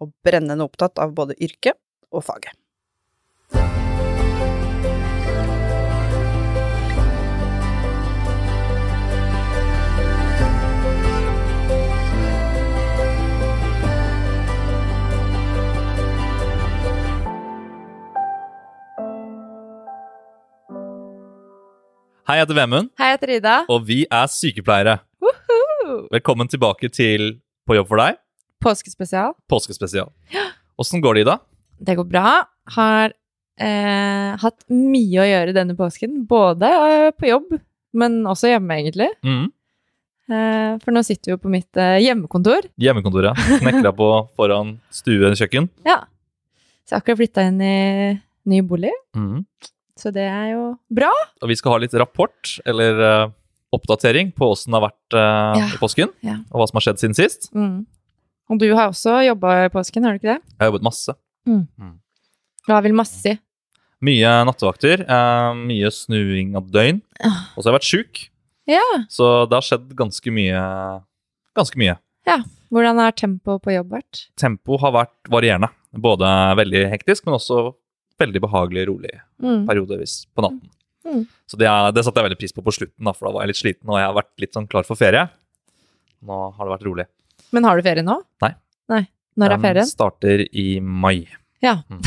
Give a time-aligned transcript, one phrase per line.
[0.00, 1.76] og brennende opptatt av både yrket
[2.10, 2.56] og faget.
[22.28, 23.54] Hei, jeg heter Vemund, Hei, jeg heter Ida.
[23.72, 24.98] og vi er sykepleiere.
[26.12, 28.18] Velkommen tilbake til På jobb for deg,
[28.60, 29.34] Påskespesial.
[29.48, 30.10] påskespesial.
[30.80, 31.38] Åssen går det, Ida?
[31.80, 32.32] Det går bra.
[32.76, 33.12] Har
[33.60, 36.22] eh, hatt mye å gjøre denne påsken.
[36.28, 37.56] Både eh, på jobb,
[37.96, 39.08] men også hjemme, egentlig.
[39.24, 39.48] Mm.
[40.30, 42.68] Eh, for nå sitter vi jo på mitt eh, hjemmekontor.
[42.80, 43.40] Hjemmekontoret.
[43.60, 45.68] Snekra på foran stue kjøkken.
[45.88, 46.02] Ja.
[46.84, 47.76] Så jeg har akkurat flytta inn i
[48.50, 49.44] ny bolig, Mm.
[50.00, 51.10] så det er jo bra.
[51.42, 53.32] Og vi skal ha litt rapport, eller eh,
[53.76, 55.66] oppdatering, på åssen det har vært eh, Ja.
[55.74, 56.10] i påsken.
[56.26, 56.38] Ja.
[56.50, 57.50] Og hva som har skjedd siden sist.
[57.54, 57.84] Mm.
[58.50, 60.40] Og du har også jobba i påsken, har du ikke det?
[60.50, 61.14] Jeg har jobbet masse.
[62.66, 63.36] Hva vil masse si?
[64.02, 67.02] Mye nattevakter, eh, mye snuing av døgn.
[67.22, 67.42] Ah.
[67.54, 68.20] Og så har jeg vært sjuk,
[68.66, 68.82] Ja.
[69.08, 71.02] så det har skjedd ganske mye.
[71.56, 71.98] Ganske mye.
[72.70, 74.26] Hvordan har tempoet på jobb vært?
[74.38, 75.68] Tempo har vært varierende.
[75.92, 76.22] Både
[76.54, 77.74] veldig hektisk, men også
[78.20, 79.66] veldig behagelig rolig Mm.
[79.66, 80.70] periodevis på natten.
[81.04, 81.26] Mm.
[81.48, 83.48] Så det, det satte jeg veldig pris på på slutten, da, for da var jeg
[83.48, 85.28] litt sliten og jeg har vært litt sånn klar for ferie.
[86.22, 87.06] Nå har det vært rolig.
[87.54, 88.16] Men har du ferie nå?
[88.44, 88.52] Nei.
[88.92, 89.02] Nei.
[89.40, 89.86] Når er ferien?
[89.86, 91.28] Den starter i mai.
[91.64, 91.80] Ja.
[91.90, 92.02] Mm.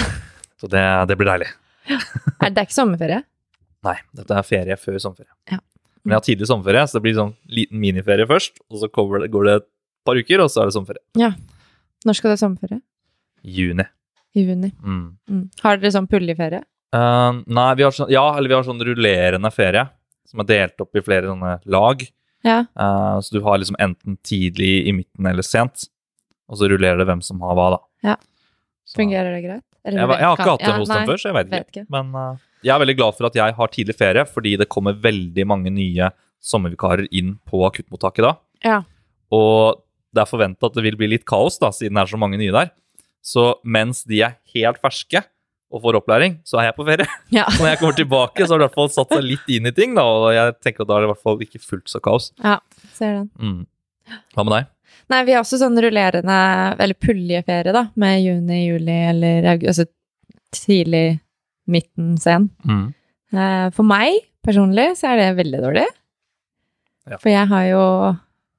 [0.59, 1.49] Så det, det blir deilig.
[1.89, 3.21] Er det er ikke sommerferie?
[3.87, 5.33] Nei, dette er ferie før sommerferie.
[5.51, 5.59] Ja.
[6.03, 8.59] Men jeg har tidlig sommerferie, så det blir sånn liten miniferie først.
[8.69, 9.67] Og så det, går det et
[10.07, 11.03] par uker, og så er det sommerferie.
[11.19, 11.31] Ja.
[12.03, 12.81] Når skal du ha sommerferie?
[13.43, 13.85] Juni.
[14.33, 14.71] I juni.
[14.83, 15.03] Mm.
[15.29, 15.43] Mm.
[15.63, 16.63] Har dere sånn puljeferie?
[16.93, 19.87] Uh, nei, vi har sånn, ja, eller vi har sånn rullerende ferie,
[20.29, 22.03] som er delt opp i flere sånne lag.
[22.43, 22.59] Ja.
[22.75, 25.87] Uh, så du har liksom enten tidlig, i midten eller sent.
[26.51, 27.79] Og så rullerer det hvem som har hva, da.
[28.09, 28.15] Ja.
[28.85, 29.63] Så- Fungerer det greit?
[29.85, 31.47] Eller Jeg, jeg har ikke hatt det Ja, hos nei, dem før, så jeg vet
[31.47, 31.57] ikke.
[31.59, 31.85] vet ikke.
[31.91, 34.93] Men uh, jeg er veldig glad for at jeg har tidlig ferie, fordi det kommer
[34.93, 36.09] veldig mange nye
[36.43, 38.33] sommervikarer inn på akuttmottaket da.
[38.63, 38.77] Ja.
[39.31, 39.81] Og
[40.13, 42.37] det er forventa at det vil bli litt kaos, da, siden det er så mange
[42.39, 42.71] nye der.
[43.23, 45.23] Så mens de er helt ferske
[45.73, 47.07] og får opplæring, så er jeg på ferie.
[47.33, 47.47] Ja.
[47.57, 49.73] Når jeg kommer tilbake, så har det i hvert fall satt seg litt inn i
[49.73, 52.01] ting, da, og jeg tenker at da er det i hvert fall ikke fullt så
[52.05, 52.29] kaos.
[52.43, 52.59] ja,
[52.93, 53.29] ser den.
[53.41, 54.19] Mm.
[54.35, 54.69] Hva med deg?
[55.11, 56.37] Nei, vi har også sånn rullerende,
[56.79, 61.19] eller puljeferie, da, med juni, juli eller august, altså tidlig,
[61.67, 62.49] midten, sen.
[62.67, 62.85] Mm.
[63.33, 65.85] Eh, For meg personlig så er det veldig dårlig.
[67.09, 67.17] Ja.
[67.19, 67.83] For jeg har jo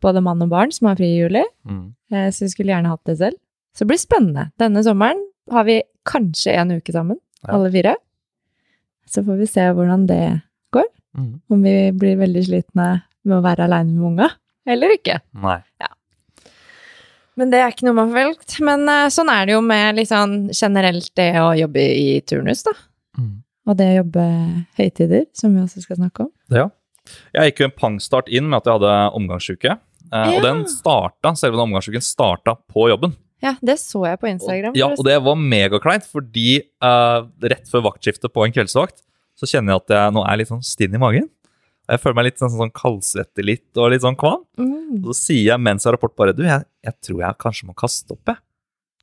[0.05, 1.95] både mann og barn som har fri i juli, Mm.
[2.13, 3.39] eh, så jeg skulle gjerne hatt det selv.
[3.75, 4.51] Så det blir spennende.
[4.61, 5.21] Denne sommeren
[5.51, 7.55] har vi kanskje en uke sammen, Ja.
[7.55, 7.97] alle fire.
[9.07, 10.41] Så får vi se hvordan det
[10.73, 10.87] går.
[11.17, 11.41] Mm.
[11.51, 12.89] Om vi blir veldig slitne
[13.25, 14.31] med å være aleine med unga,
[14.67, 15.21] eller ikke.
[15.35, 15.61] Nei.
[17.37, 18.61] Men det er ikke noe man har velgt.
[18.65, 22.75] Men eh, sånn er det jo med sånn generelt det å jobbe i turnus, da.
[23.19, 23.43] Mm.
[23.67, 24.25] Og det å jobbe
[24.79, 26.31] høytider, som vi også skal snakke om.
[26.55, 26.69] Ja.
[27.35, 29.77] Jeg gikk jo en pangstart inn med at jeg hadde omgangsuke.
[30.15, 30.25] Ja.
[30.31, 33.17] Og den starta, selve den omgangsuken starta på jobben.
[33.43, 34.77] Ja, det så jeg på Og, Instagram.
[34.79, 39.03] ja, og det var megakleint, fordi uh, rett før vaktskiftet på en kveldsvakt,
[39.35, 41.27] så kjenner jeg at jeg nå er litt sånn stinn i magen.
[41.91, 44.45] Jeg føler meg litt sånn, sånn kaldsvette litt og litt sånn kvalm.
[44.57, 45.03] Mm.
[45.03, 47.67] Og så sier jeg mens jeg har rapport bare Du, jeg, jeg tror jeg kanskje
[47.69, 48.41] må kaste opp, jeg.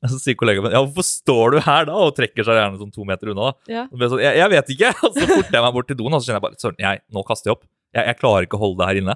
[0.02, 1.94] Og så sier kollegaen min ja, hvorfor står du her da?
[1.94, 3.52] Og trekker seg gjerne sånn to meter unna.
[3.52, 3.70] da.
[3.70, 3.84] Ja.
[3.86, 4.90] Og jeg sånn, jeg, jeg vet ikke.
[5.06, 7.22] Og så forter jeg meg bort til doen, og så kjenner jeg bare Søren, nå
[7.28, 7.62] kaster jeg opp.
[7.94, 9.14] Jeg, jeg klarer ikke å holde det her inne.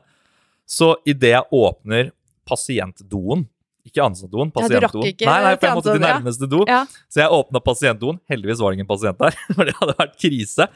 [0.76, 2.12] Så idet jeg åpner
[2.46, 3.48] pasientdoen
[3.86, 5.06] ikke ansattdoen, pasientdoen.
[5.14, 6.62] Ja, nei, nei, for jeg måtte til nærmeste do.
[6.68, 6.80] Ja.
[7.12, 8.18] Så jeg åpna pasientdoen.
[8.32, 10.66] Heldigvis var det ingen pasient der, for det hadde vært krise.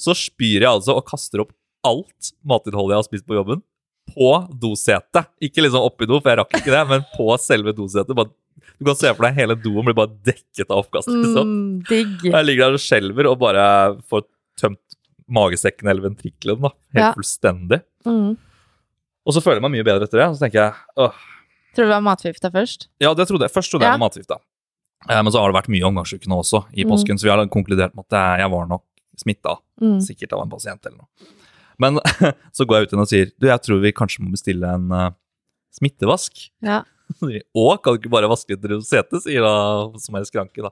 [0.00, 1.52] Så spyr jeg altså og kaster opp
[1.86, 3.62] alt matinnholdet jeg har spist på jobben,
[4.10, 4.30] på
[4.62, 5.28] dosetet.
[5.44, 8.14] Ikke liksom oppi do, for jeg rakk ikke det, men på selve dosetet.
[8.18, 8.32] Bare,
[8.80, 11.08] du kan se for deg hele doen blir bare dekket av oppkast.
[11.12, 11.54] Liksom.
[11.88, 12.28] Mm.
[12.28, 13.64] Jeg ligger der og skjelver og bare
[14.10, 14.26] får
[14.60, 14.96] tømt
[15.30, 16.64] magesekken eller ventrikkelen.
[16.64, 17.12] Helt Ja.
[17.16, 17.80] fullstendig.
[18.08, 18.32] Mm.
[19.28, 20.28] Og så føler jeg meg mye bedre etter det.
[20.32, 20.74] Og så tenker jeg
[21.04, 21.20] åh,
[21.74, 22.88] Tror du det var matforgifta først?
[23.00, 23.52] Ja, det trodde jeg.
[23.54, 23.96] Først trodde jeg Ja.
[23.98, 24.38] var matforgifta.
[25.08, 26.90] Eh, men så har det vært mye omgangssyke nå også i Mm.
[27.18, 28.82] så vi har konkludert med at jeg- jeg var nok
[29.16, 29.56] smitta.
[29.80, 30.00] Mm.
[30.00, 31.08] Sikkert av en pasient eller noe.
[31.78, 31.94] Men
[32.52, 34.90] så går jeg ut igjen og sier du, jeg tror vi kanskje må bestille en
[34.92, 35.10] uh,
[35.72, 36.50] smittevask.
[36.62, 36.82] Ja.
[37.56, 40.68] Og kan du ikke bare vaske et setet, sier da som er i skranken.
[40.68, 40.70] da.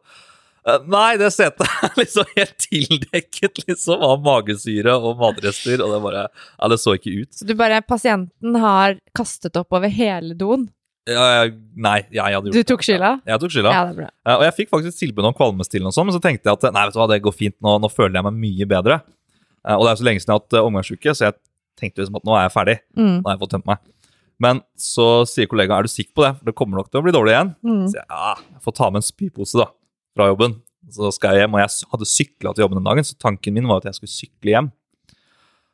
[0.68, 6.02] Eh, Nei, det setet er liksom helt tildekket liksom av magesyre og matrester, og det
[6.04, 7.32] bare Ja, det så ikke ut.
[7.32, 10.68] Så du bare Pasienten har kastet opp over hele doen.
[11.08, 12.64] Ja, jeg- nei, jeg hadde gjort det.
[12.66, 13.10] Du tok skylda?
[13.26, 13.70] Jeg tok skylda.
[13.72, 14.08] Ja, det er bra.
[14.28, 16.72] Uh, Og jeg fikk faktisk tilbud om kvalmestillende og sånn, men så tenkte jeg at
[16.74, 18.98] nei, vet du hva, det går fint, nå, nå føler jeg meg mye bedre.
[19.64, 21.34] Uh, Og det er så lenge siden jeg har hatt eh, omgangsuke, så jeg
[21.80, 22.76] tenkte liksom at nå er jeg ferdig.
[22.98, 23.14] Mm.
[23.22, 23.78] Nå har jeg fått tømt meg.
[24.38, 26.32] Men så sier kollegaen, er du sikker på det?
[26.38, 27.54] For det kommer nok til å bli dårlig igjen.
[27.66, 27.84] Mm.
[27.90, 29.66] Så jeg, ja, jeg får ta med en spypose da,
[30.14, 30.58] fra jobben.
[30.94, 33.66] Så skal jeg hjem, og jeg hadde sykla til jobben den dagen, så tanken min
[33.66, 34.68] var at jeg skulle sykle hjem.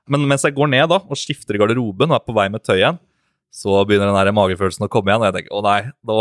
[0.09, 2.65] Men mens jeg går ned da, og skifter i garderoben og er på vei med
[2.65, 2.99] tøy igjen,
[3.55, 5.81] så begynner den der magefølelsen å komme igjen, og jeg tenker, å nei,
[6.11, 6.17] nå,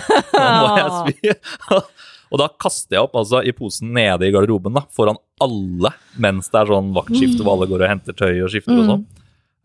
[0.38, 1.34] nå må jeg spy.
[2.30, 5.90] og da kaster jeg opp altså i posen nede i garderoben da, foran alle,
[6.22, 8.90] mens det er sånn vaktskifte hvor alle går og henter tøy og skifter og Mm.
[8.92, 9.06] sånn.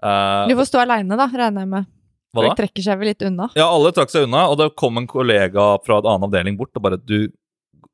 [0.01, 1.85] Uh, Du får stå aleine, da, regner jeg med.
[2.33, 2.55] hva da?
[2.57, 3.49] Trekker seg vel litt unna.
[3.59, 6.73] Ja, alle trakk seg unna, og det kom en kollega fra en annen avdeling bort
[6.75, 7.29] og bare Du,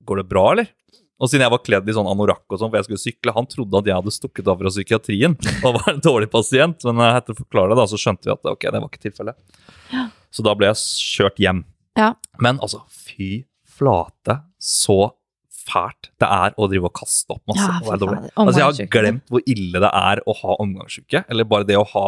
[0.07, 0.69] går det bra, eller?
[1.17, 3.47] Og siden jeg var kledd i sånn anorakk og sånn, for jeg skulle sykle, han
[3.49, 7.17] trodde at jeg hadde stukket av fra psykiatrien og var en dårlig pasient, men eh,
[7.17, 9.61] etter å forklare det, da, så skjønte vi at ok, det var ikke tilfellet.
[10.33, 10.81] Så da ble jeg
[11.17, 11.63] kjørt hjem.
[11.97, 12.11] Ja.
[12.43, 13.47] Men altså, fy
[13.77, 14.99] flate, så
[15.67, 17.65] fælt det er å drive og kaste opp masse.
[17.65, 18.29] Ja, fy faen.
[18.35, 21.87] Altså, jeg har glemt hvor ille det er å ha omgangssyke, eller bare det å
[21.95, 22.07] ha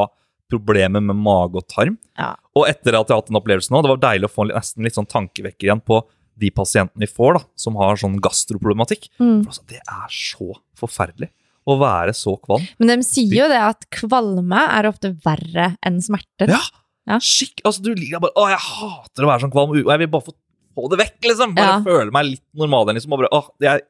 [0.49, 1.97] problemer med mage og tarm.
[2.17, 2.33] Ja.
[2.57, 4.85] Og etter at jeg har hatt en opplevelse nå, det var deilig å få nesten
[4.85, 6.01] litt sånn tankevekker igjen på
[6.39, 9.09] de pasientene vi får da, som har sånn gastroproblematikk.
[9.19, 9.43] Mm.
[9.43, 10.49] For altså, det er så
[10.79, 11.29] forferdelig
[11.69, 12.63] å være så kvalm.
[12.79, 16.49] Men de sier jo det at kvalme er ofte verre enn smerter.
[16.55, 16.61] Ja,
[17.09, 17.17] Ja.
[17.19, 20.07] skikk, altså du ligger bare, å jeg hater å være sånn kvalm, og jeg vil
[20.13, 20.33] bare få,
[20.77, 21.55] få det vekk, liksom.
[21.57, 21.79] Bare Ja.
[21.81, 23.13] føle meg litt normal igjen, liksom.
[23.13, 23.81] Og bare, jeg,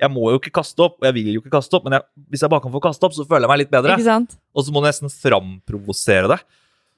[0.00, 2.02] jeg må jo ikke kaste opp, og jeg vil jo ikke kaste opp, men jeg,
[2.30, 3.96] hvis jeg bare kan få kaste opp, så føler jeg meg litt bedre.
[3.96, 4.36] Ikke sant?
[4.54, 6.40] Og så må du nesten framprovosere det.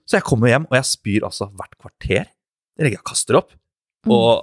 [0.09, 2.27] Så jeg kommer hjem, og jeg spyr altså hvert kvarter.
[2.79, 3.51] Jeg kaster opp.
[4.07, 4.43] Mm.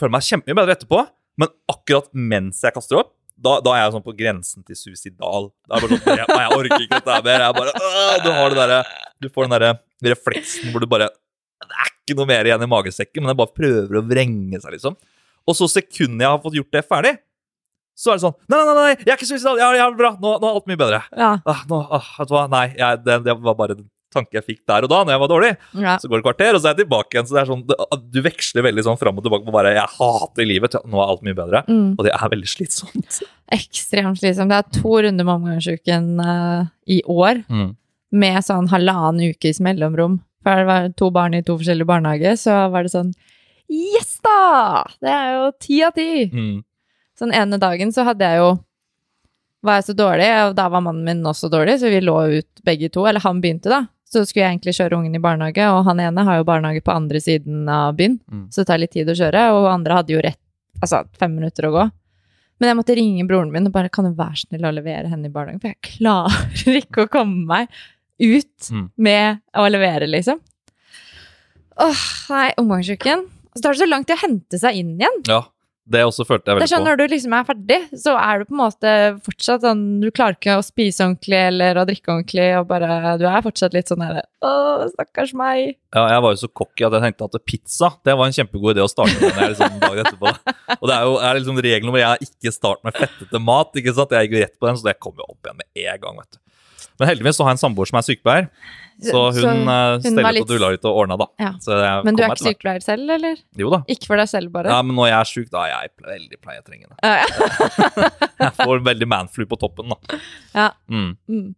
[0.00, 1.02] Føler meg kjempemye bedre etterpå.
[1.40, 5.50] Men akkurat mens jeg kaster opp, da, da er jeg sånn på grensen til suicidal.
[5.66, 7.44] Det er jeg bare sånn, jeg, jeg orker ikke dette her mer.
[7.44, 7.74] Jeg bare,
[8.22, 8.92] du, har det der,
[9.24, 9.72] du får den derre
[10.04, 11.08] refleksen hvor du bare
[11.64, 14.76] Det er ikke noe mer igjen i magesekken, men jeg bare prøver å vrenge seg,
[14.76, 14.98] liksom.
[15.44, 17.14] Og så sekundet jeg har fått gjort det ferdig,
[17.98, 19.58] så er det sånn Nei, nei, nei, jeg er ikke suicidal.
[19.62, 20.14] Ja, ja, bra.
[20.20, 21.02] Nå, nå er alt mye bedre.
[21.14, 21.34] Ja.
[21.50, 22.46] Ah, nå, ah, vet du hva?
[22.54, 23.78] Nei, jeg, det, det var bare
[24.14, 25.50] tanke jeg fikk der og da når jeg var dårlig.
[25.84, 25.94] ja.
[26.00, 27.28] Så går det et kvarter, og så er jeg tilbake igjen.
[27.28, 27.76] Så det er sånn, det,
[28.14, 30.74] du veksler veldig sånn fram og tilbake på bare Jeg hater livet.
[30.74, 31.62] til, Nå er alt mye bedre.
[31.68, 31.88] Mm.
[31.98, 33.20] Og det er veldig slitsomt.
[33.58, 34.50] Ekstremt slitsomt.
[34.54, 37.72] Det er to runder med omgangsuken uh, i år, Mm.
[38.14, 40.20] med sånn halvannen ukes mellomrom.
[40.44, 43.14] For det var to barn i to forskjellige barnehager, så var det sånn
[43.72, 44.84] Yes da!
[45.00, 46.26] Det er jo ti av ti!
[46.28, 46.58] Mm.
[47.16, 48.50] Så den ene dagen så hadde jeg jo
[49.64, 52.60] var jeg så dårlig, og da var mannen min også dårlig, så vi lå ut
[52.68, 53.06] begge to.
[53.08, 53.78] Eller han begynte, da.
[54.14, 56.94] Så skulle jeg egentlig kjøre ungen i barnehage, og han ene har jo barnehage på
[56.94, 58.46] andre siden av byen, Mm.
[58.54, 60.38] så det tar litt tid å kjøre, og andre hadde jo rett
[60.82, 61.82] Altså fem minutter å gå.
[62.60, 65.26] Men jeg måtte ringe broren min og bare Kan du være snill å levere henne
[65.26, 65.60] i barnehagen?
[65.62, 67.68] For jeg klarer ikke å komme meg
[68.20, 68.90] ut Mm.
[68.96, 70.38] med å levere, liksom.
[71.82, 73.24] Åh, nei, omgangsuken.
[73.56, 75.20] Så tar det så lang tid å hente seg inn igjen.
[75.30, 75.40] Ja,
[75.84, 76.88] det også følte jeg Det er veldig sånn på.
[76.88, 78.92] når du liksom er ferdig, så er du på en måte
[79.26, 83.26] fortsatt sånn Du klarer ikke å spise ordentlig eller å drikke ordentlig, og bare Du
[83.28, 84.52] er fortsatt litt sånn herre Å,
[84.94, 85.76] stakkars meg.
[85.94, 88.74] Ja, jeg var jo så cocky at jeg tenkte at pizza det var en kjempegod
[88.74, 90.32] idé å starte med når jeg liksom dagen etterpå.
[90.80, 93.76] Og det er jo er liksom regelen hvor jeg ikke starter med fettete mat.
[93.80, 94.16] ikke sant?
[94.16, 96.18] Jeg gikk rett på den, så det kom jo opp igjen med en gang.
[96.22, 96.40] vet du.
[97.00, 98.48] Men heldigvis så har jeg en samboer som er sykepleier,
[99.02, 101.26] så hun, Så hun steller stellet litt- og dulla litt og ordna, da.
[101.42, 101.50] Ja.
[102.06, 103.40] Men du er ikke sykepleier selv, eller?
[103.58, 103.80] Jo da.
[103.90, 104.70] Ikke for deg selv, bare?
[104.70, 106.94] Ja, men når jeg er sjuk, da er jeg veldig pleietrengende.
[107.02, 108.10] Ja, ja.
[108.44, 110.18] Jeg får veldig manflu på toppen, da.
[110.54, 110.68] Ja.
[110.90, 111.10] Mm.
[111.30, 111.48] Mm.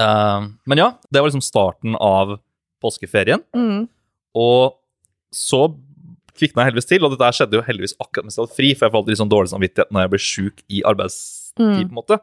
[0.00, 2.36] Uh, men ja, det var liksom starten av
[2.84, 3.42] påskeferien.
[3.56, 3.88] Mm.
[4.36, 4.76] Og
[5.34, 5.62] så
[6.36, 8.86] kvikna jeg heldigvis til, og dette skjedde jo heldigvis akkurat mens jeg hadde fri, for
[8.86, 11.76] jeg får alltid litt sånn dårlig samvittighet når jeg blir sjuk i arbeidstid, Mm.
[11.88, 12.18] på en måte.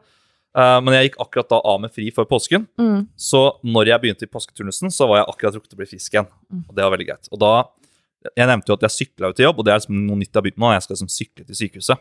[0.54, 3.08] Eh, men jeg gikk akkurat da av med fri før påsken, Mm.
[3.16, 6.28] så når jeg begynte i påsketurnusen, så var jeg akkurat rukket å bli frisk igjen.
[6.52, 6.64] Mm.
[6.68, 7.28] Og det var veldig greit.
[7.32, 7.54] Og da
[8.36, 10.30] Jeg nevnte jo at jeg sykla jo til jobb, og det er liksom noe nytt
[10.32, 10.72] jeg har begynt med.
[10.72, 11.98] Jeg skal liksom sykle til sykehuset.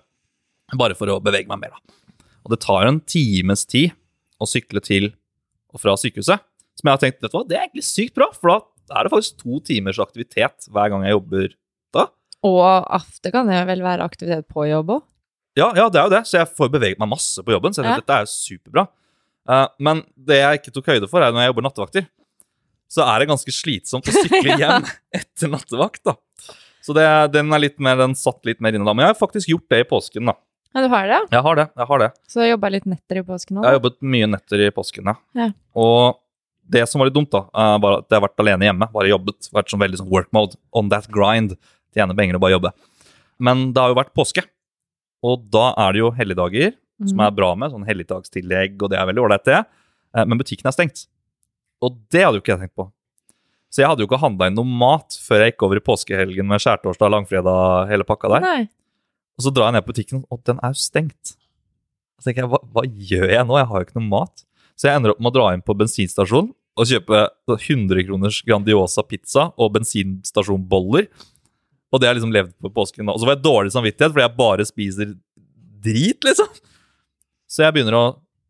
[0.79, 2.23] Bare for å bevege meg mer, da.
[2.45, 3.91] Og det tar en times tid
[4.39, 5.09] å sykle til
[5.73, 6.39] og fra sykehuset.
[6.79, 8.47] Som jeg har tenkt, vet du hva, det er egentlig sykt bra, for
[8.87, 11.53] da er det faktisk to timers aktivitet hver gang jeg jobber
[11.93, 12.07] da.
[12.47, 15.03] Og afte kan det vel være aktivitet på jobb òg?
[15.57, 17.83] Ja, ja, det er jo det, så jeg får beveget meg masse på jobben, så
[17.83, 18.87] jeg tenkte, dette er superbra.
[19.49, 22.07] Uh, men det jeg ikke tok høyde for, er når jeg jobber nattevakter,
[22.93, 26.17] så er det ganske slitsomt å sykle hjem etter nattevakt, da.
[26.83, 27.05] Så det,
[27.35, 28.95] den er litt mer, den satt litt mer inne da.
[28.95, 30.35] Men jeg har faktisk gjort det i påsken, da.
[30.73, 31.19] Ja, du har det?
[31.31, 32.09] Jeg har det, jeg har det.
[32.33, 35.15] Så jobba litt netter i påsken Jeg har jobbet mye netter i påsken, ja.
[35.37, 35.47] Ja.
[35.77, 36.17] Og
[36.73, 37.43] det som var litt dumt, da,
[37.83, 39.51] var at jeg har vært alene hjemme, bare jobbet.
[39.53, 41.53] Vært sånn veldig sånn work mode, on that grind.
[41.93, 42.71] Tjene penger og bare jobbe.
[43.43, 44.45] Men det har jo vært påske.
[45.23, 46.73] Og da er det jo helligdager,
[47.07, 47.25] som Mm.
[47.27, 49.65] er bra med, sånn helligdagstillegg, og det er veldig ålreit, det.
[50.15, 51.07] Eh, Men butikken er stengt.
[51.81, 52.91] Og det hadde jo ikke jeg tenkt på.
[53.71, 56.45] Så jeg hadde jo ikke handla inn noe mat før jeg gikk over i påskehelgen
[56.45, 58.39] med skjærtorsdag, langfredag, hele pakka der.
[58.41, 58.69] Nei.
[59.37, 61.33] Og så drar jeg ned på butikken, og den er jo stengt.
[62.21, 63.57] Så tenker jeg, hva, hva gjør jeg nå?
[63.57, 64.43] Jeg har jo ikke noe mat.
[64.77, 69.03] Så jeg ender opp med å dra inn på bensinstasjon og kjøpe 100 kroners Grandiosa
[69.05, 71.07] pizza og bensinstasjonboller.
[71.93, 73.09] Og det har jeg liksom levd på påsken.
[73.13, 75.11] Og så får jeg dårlig samvittighet fordi jeg bare spiser
[75.83, 76.49] drit, liksom.
[77.53, 78.03] Så jeg begynner å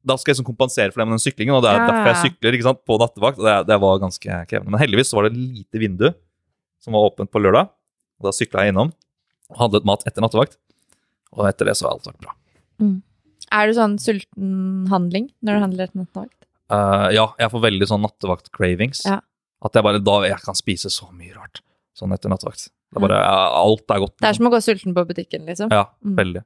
[0.04, 1.88] Da skal jeg liksom kompensere for det med den syklingen, og det er Ja.
[1.88, 3.38] derfor jeg sykler ikke sant, på nattevakt.
[3.40, 4.72] og det, det var ganske krevende.
[4.72, 6.14] Men heldigvis så var det et lite vindu
[6.84, 7.70] som var åpent på lørdag.
[8.20, 8.92] Og da sykla jeg innom
[9.50, 10.58] og handlet mat etter nattevakt.
[11.32, 12.36] Og etter det så har alt vært bra.
[13.54, 16.40] Er du sånn sulten handling når du handler etter nattevakt?
[16.74, 19.06] Uh, ja, jeg får veldig sånn nattevakt-cravings.
[19.08, 19.22] Ja.
[19.64, 21.62] At jeg bare da jeg kan spise så mye rart
[21.96, 22.68] sånn etter nattevakt.
[22.94, 23.20] Det er bare,
[23.60, 24.16] Alt er godt.
[24.22, 25.72] Det er som å gå sulten på butikken, liksom.
[25.74, 26.16] Ja, Mm.
[26.20, 26.44] veldig.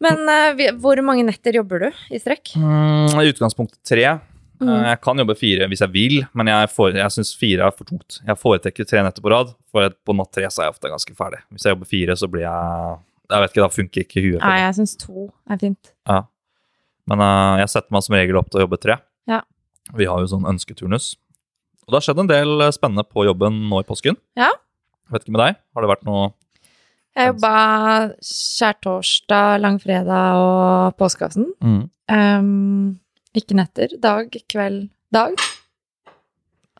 [0.00, 2.54] Men uh, vi- hvor mange netter jobber du i strekk?
[2.56, 4.06] Mm, I utgangspunktet tre.
[4.60, 4.68] Mm.
[4.68, 7.70] Eh, Jeg kan jobbe fire hvis jeg vil, men jeg, får- jeg syns fire er
[7.76, 8.18] for tungt.
[8.26, 11.16] Jeg foretrekker tre netter på rad, for på natt tre så er jeg ofte ganske
[11.16, 11.40] ferdig.
[11.52, 12.98] Hvis jeg jobber fire, så blir jeg
[13.30, 14.40] Jeg vet ikke, da funker ikke huet.
[14.42, 15.92] Nei, jeg syns to er fint.
[16.08, 16.24] Ja.
[17.06, 18.96] Men uh, jeg setter meg som regel opp til å jobbe tre.
[19.28, 19.42] Ja.
[19.94, 21.14] Vi har jo sånn ønsketurnus.
[21.90, 24.14] Og det har skjedd en del eh, spennende på jobben nå i påsken.
[24.38, 24.52] Ja.
[25.10, 26.28] Vet ikke med deg, har det vært noe
[27.18, 27.54] Jeg jobba
[28.22, 31.48] skjærtorsdag, langfredag og påskeaften.
[32.10, 33.00] Um,
[33.34, 33.96] ikke netter.
[33.98, 35.34] Dag, kveld, dag.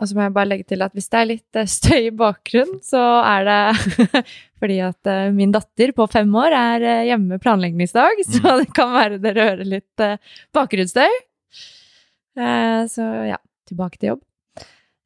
[0.01, 2.15] Og så må jeg bare legge til at hvis det er litt eh, støy i
[2.23, 4.23] bakgrunnen, så er det
[4.63, 8.63] fordi at eh, min datter på fem år er hjemme planleggingsdag, så Mm.
[8.63, 10.07] det kan være dere hører litt
[10.57, 11.11] bakgrunnsstøy.
[12.89, 13.37] Så ja,
[13.69, 14.23] tilbake til jobb.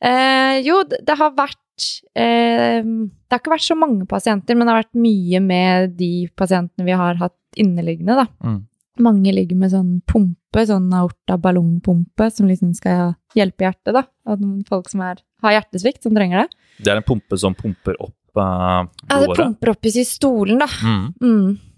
[0.02, 1.86] Eh, jo, det, har vært
[2.18, 6.12] eh, Det har ikke vært så mange pasienter, men det har vært mye med de
[6.36, 8.26] pasientene vi har hatt inneliggende, da.
[8.44, 8.62] Mm.
[9.04, 14.04] Mange ligger med sånn pumpe, sånn aorta-ballongpumpe, som liksom skal hjelpe hjertet, da.
[14.30, 16.66] at folk som er, har hjertesvikt, som trenger det.
[16.84, 20.70] Det er en pumpe som pumper opp eh, Ja, det pumper opp i systolen, da.
[20.82, 21.06] Mm.
[21.22, 21.74] Mm.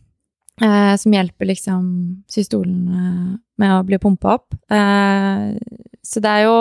[0.62, 1.88] Eh, som hjelper liksom
[2.32, 4.54] systolen eh, med å bli pumpa opp.
[4.73, 5.52] Eh,
[6.00, 6.56] så det er jo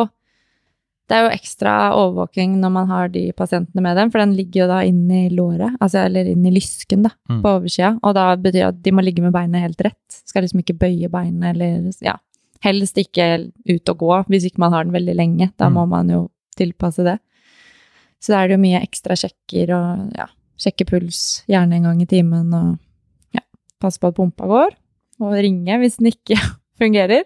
[1.08, 4.64] det er jo ekstra overvåking når man har de pasientene med dem, for den ligger
[4.64, 7.42] jo da inni låret, altså, eller inni i lysken da, Mm.
[7.44, 10.18] på oversida, og da betyr det at de må ligge med beinet helt rett.
[10.26, 12.16] Skal liksom ikke bøye beinet, eller ja,
[12.66, 15.52] helst ikke ut og gå, hvis ikke man har den veldig lenge.
[15.58, 15.74] Da Mm.
[15.78, 17.20] må man jo tilpasse det.
[18.22, 20.26] Så da er det jo mye ekstra sjekker og ja,
[20.58, 22.80] sjekke puls gjerne en gang i timen og
[23.36, 23.42] ja,
[23.80, 24.72] passe på at pumpa går,
[25.22, 26.40] og ringe hvis den ikke
[26.82, 27.24] fungerer.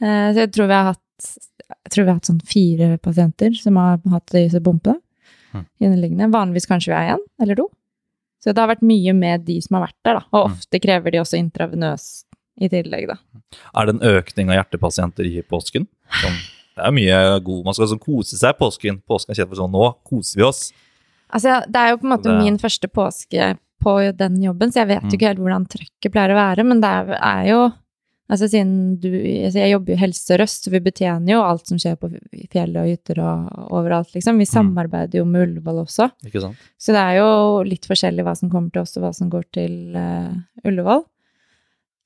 [0.00, 3.54] Eh, så jeg tror vi har hatt jeg tror vi har hatt sånn fire pasienter
[3.58, 5.00] som har hatt disse bompene.
[5.54, 6.30] Mm.
[6.32, 7.68] Vanligvis kanskje vi er én eller to.
[8.42, 10.24] Så det har vært mye med de som har vært der, da.
[10.32, 10.52] Og Mm.
[10.52, 12.24] ofte krever de også intravenøs
[12.60, 13.16] i tillegg, da.
[13.74, 15.86] Er det en økning av hjertepasienter i påsken?
[16.22, 16.32] Som,
[16.76, 19.02] det er mye god Man skal sånn kose seg i påsken.
[19.08, 20.72] Påsken er kjent for sånn Nå koser vi oss.
[21.32, 24.86] Altså, det er jo på en måte Det- min første påske på den jobben, så
[24.86, 25.10] jeg vet Mm.
[25.12, 27.72] ikke helt hvordan trøkket pleier å være, men det er, er jo
[28.28, 31.68] Altså siden du altså Jeg jobber jo i Helse Sør-Øst, så vi betjener jo alt
[31.70, 32.08] som skjer på
[32.50, 34.40] fjellet og hytter og overalt, liksom.
[34.42, 34.54] Vi Mm.
[34.56, 36.08] samarbeider jo med Ullevål også.
[36.26, 36.56] Ikke sant?
[36.78, 39.44] Så det er jo litt forskjellig hva som kommer til oss, og hva som går
[39.54, 40.34] til uh,
[40.66, 41.04] Ullevål.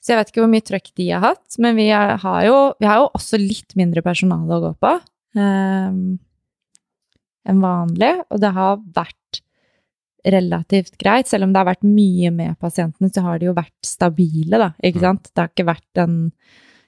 [0.01, 2.59] Så jeg vet ikke hvor mye trøkk de har hatt, men vi er, har, jo,
[2.81, 4.93] vi har jo også litt mindre personale å gå på
[5.37, 6.19] um,
[7.49, 9.41] enn vanlig, og det har vært
[10.25, 11.27] relativt greit.
[11.29, 14.73] Selv om det har vært mye med pasientene, så har de jo vært stabile, da,
[14.83, 15.07] ikke Mm.
[15.07, 15.31] sant?
[15.35, 16.33] Det har ikke vært en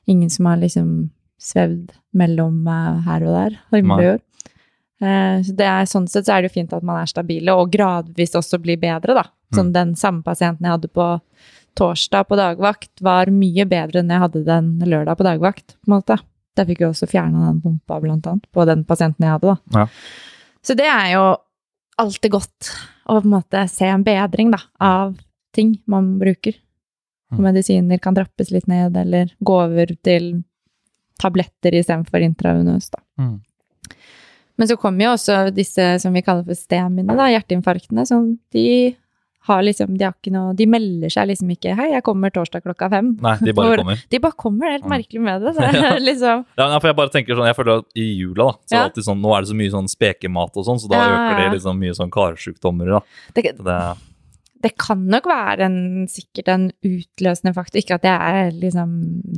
[0.08, 4.22] Ingen som har liksom svevd mellom eh, her og der, himmel og jord.
[5.00, 7.54] Eh, så det er, sånn sett så er det jo fint at man er stabile,
[7.54, 9.22] og gradvis også blir bedre, da.
[9.54, 11.06] Sånn den samme pasienten jeg hadde på
[11.78, 15.94] torsdag på dagvakt, var mye bedre enn jeg hadde den lørdag på dagvakt, på en
[16.00, 16.18] måte.
[16.56, 19.78] Da fikk vi også fjerna den pumpa, blant annet, på den pasienten jeg hadde, da.
[19.78, 19.86] Ja.
[20.66, 21.36] Så det er jo
[22.00, 22.70] alltid godt
[23.06, 25.16] å på en måte se en bedring, da, av
[25.54, 26.56] ting man bruker.
[27.32, 27.44] Og Mm.
[27.48, 30.44] medisiner kan trappes litt ned, eller gå over til
[31.18, 32.98] tabletter istedenfor intravenøs, da.
[33.18, 33.40] Mm.
[34.58, 38.96] Men så kommer jo også disse som vi kaller for STEMIene, da, hjerteinfarktene, som de
[39.48, 42.62] har liksom, de har ikke noe, de melder seg liksom ikke 'hei, jeg kommer torsdag
[42.62, 43.16] klokka fem'.
[43.20, 43.98] Nei, de bare kommer.
[44.10, 44.94] De bare kommer, det er helt Mm.
[44.94, 45.54] merkelig med det.
[45.82, 45.96] Ja.
[45.98, 48.84] liksom, Ja, for jeg bare tenker sånn, jeg føler at i jula da, så Ja.
[48.88, 51.58] alltid sånn, nå er det så mye sånn spekemat og sånn, så da øker det
[51.58, 53.00] liksom mye sånn karsjukdommer da.
[53.34, 53.96] det, Det,
[54.62, 55.76] det kan nok være en,
[56.10, 57.80] sikkert en utløsende faktor.
[57.82, 58.92] Ikke at jeg liksom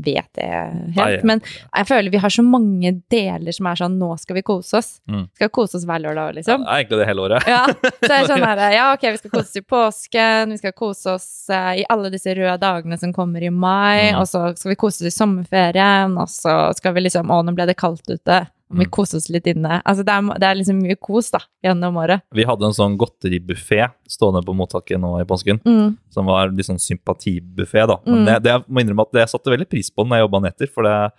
[0.05, 3.97] vet det helt, Nei, men jeg føler vi har så mange deler som er sånn
[4.01, 4.91] Nå skal vi kose oss.
[5.11, 5.25] Mm.
[5.39, 6.65] Skal kose oss hver lørdag, liksom.
[6.67, 7.49] Ja, egentlig det hele året.
[7.49, 7.63] Ja,
[8.05, 11.15] så er sånn her, ja, ok, vi skal kose oss i påsken, vi skal kose
[11.17, 14.19] oss uh, i alle disse røde dagene som kommer i mai, Mm.
[14.21, 17.55] og så skal vi kose oss i sommerferien, og så skal vi liksom, å, nå
[17.57, 18.91] ble det kaldt ute, og vi Mm.
[18.91, 19.83] koser oss litt inne.
[19.85, 22.23] Altså, det er, det er liksom mye kos, da, gjennom året.
[22.33, 25.97] Vi hadde en sånn godteribuffé stående på mottaket nå i påsken, Mm.
[26.11, 27.99] som var litt sånn sympatibuffé, da.
[28.07, 28.27] Men Mm.
[28.27, 30.67] det, det jeg må innrømme at jeg satte veldig pris på når jeg jobba netter,
[30.73, 31.13] for det,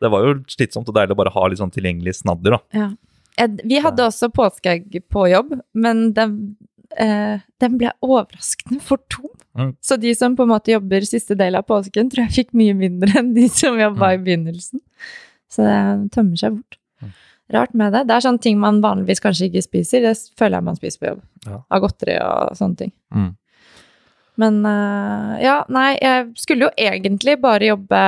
[0.00, 2.60] det var jo slitsomt og deilig å bare ha litt sånn tilgjengelig snadder, da.
[2.72, 2.90] Ja.
[3.64, 6.56] Vi hadde også påskeegg på jobb, men den,
[6.98, 9.30] eh, den ble overraskende for tom.
[9.56, 9.76] Mm.
[9.80, 12.74] Så de som på en måte jobber siste del av påsken, tror jeg fikk mye
[12.76, 14.80] mindre enn de som jobba i begynnelsen.
[15.48, 16.76] Så det tømmer seg bort.
[17.52, 18.06] Rart med det.
[18.08, 20.04] Det er sånne ting man vanligvis kanskje ikke spiser.
[20.06, 21.22] Det føler jeg man spiser på jobb.
[21.46, 21.58] Ja.
[21.68, 22.92] Av godteri og sånne ting.
[23.12, 23.32] Mm.
[24.40, 28.00] Men uh, ja, nei, jeg skulle jo egentlig bare jobbe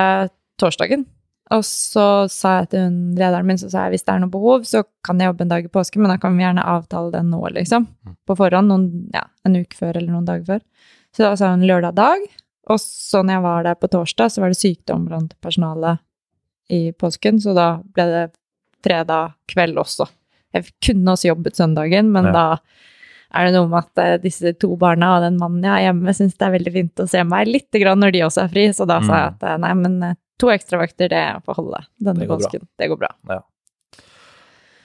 [0.61, 1.05] torsdagen.
[1.53, 4.33] Og så sa jeg til hun lederen min, så sa jeg hvis det er noe
[4.33, 7.13] behov, så kan jeg jobbe en dag i påsken, men da kan vi gjerne avtale
[7.13, 7.85] det nå, liksom.
[7.85, 8.15] Mm.
[8.25, 10.89] På forhånd, noen, ja, en uke før eller noen dager før.
[11.13, 12.25] Så da sa hun lørdag dag.
[12.73, 16.01] Og så når jeg var der på torsdag, så var det sykdom blant personalet
[16.73, 18.25] i påsken, så da ble det
[18.85, 20.07] fredag kveld også.
[20.55, 22.31] Jeg kunne også jobbet søndagen, men Ja.
[22.31, 22.45] da
[23.35, 26.13] er det noe med at eh, disse to barna og den mannen jeg har hjemme,
[26.15, 28.67] syns det er veldig fint å se meg litt grann når de også er fri,
[28.71, 29.33] så da sa jeg Mm.
[29.33, 32.63] at eh, nei, men eh, to ekstravakter, det får holde denne Det påsken.
[32.63, 32.69] bra.
[32.79, 33.41] Det går bra.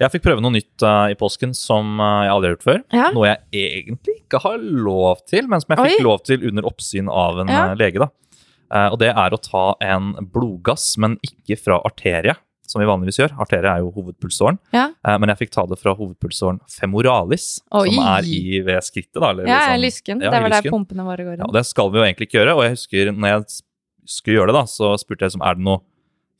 [0.00, 2.78] Jeg fikk prøve noe nytt uh, i påsken som uh, jeg aldri har gjort før.
[2.97, 3.09] Ja.
[3.12, 6.04] Noe jeg egentlig ikke har lov til, men som jeg fikk Oi.
[6.07, 7.66] lov til under oppsyn av en Ja.
[7.76, 7.99] lege.
[8.00, 8.09] da.
[8.73, 12.33] Uh, og det er å ta en blodgass, men ikke fra arterie,
[12.71, 13.33] som vi vanligvis gjør.
[13.43, 14.59] Arterie er jo hovedpulsåren.
[14.77, 14.85] Ja.
[15.03, 17.89] Eh, men jeg fikk ta det fra hovedpulsåren femoralis, Oi.
[17.91, 19.19] som er i ved skrittet.
[19.19, 19.31] da.
[19.35, 20.23] Eller Ja, liksom- lysken.
[20.23, 20.71] Ja, det var der lysken.
[20.77, 22.55] pumpene våre går Ja, og det skal vi jo egentlig ikke gjøre.
[22.57, 23.45] Og jeg husker når jeg
[24.07, 25.81] skulle gjøre det, da, så spurte jeg om er det noen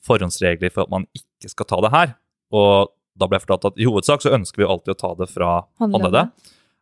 [0.07, 2.15] forhåndsregler for at man ikke skal ta det her.
[2.53, 5.15] Og da ble jeg fortalt at i hovedsak så ønsker vi jo alltid å ta
[5.19, 6.31] det fra håndleddet.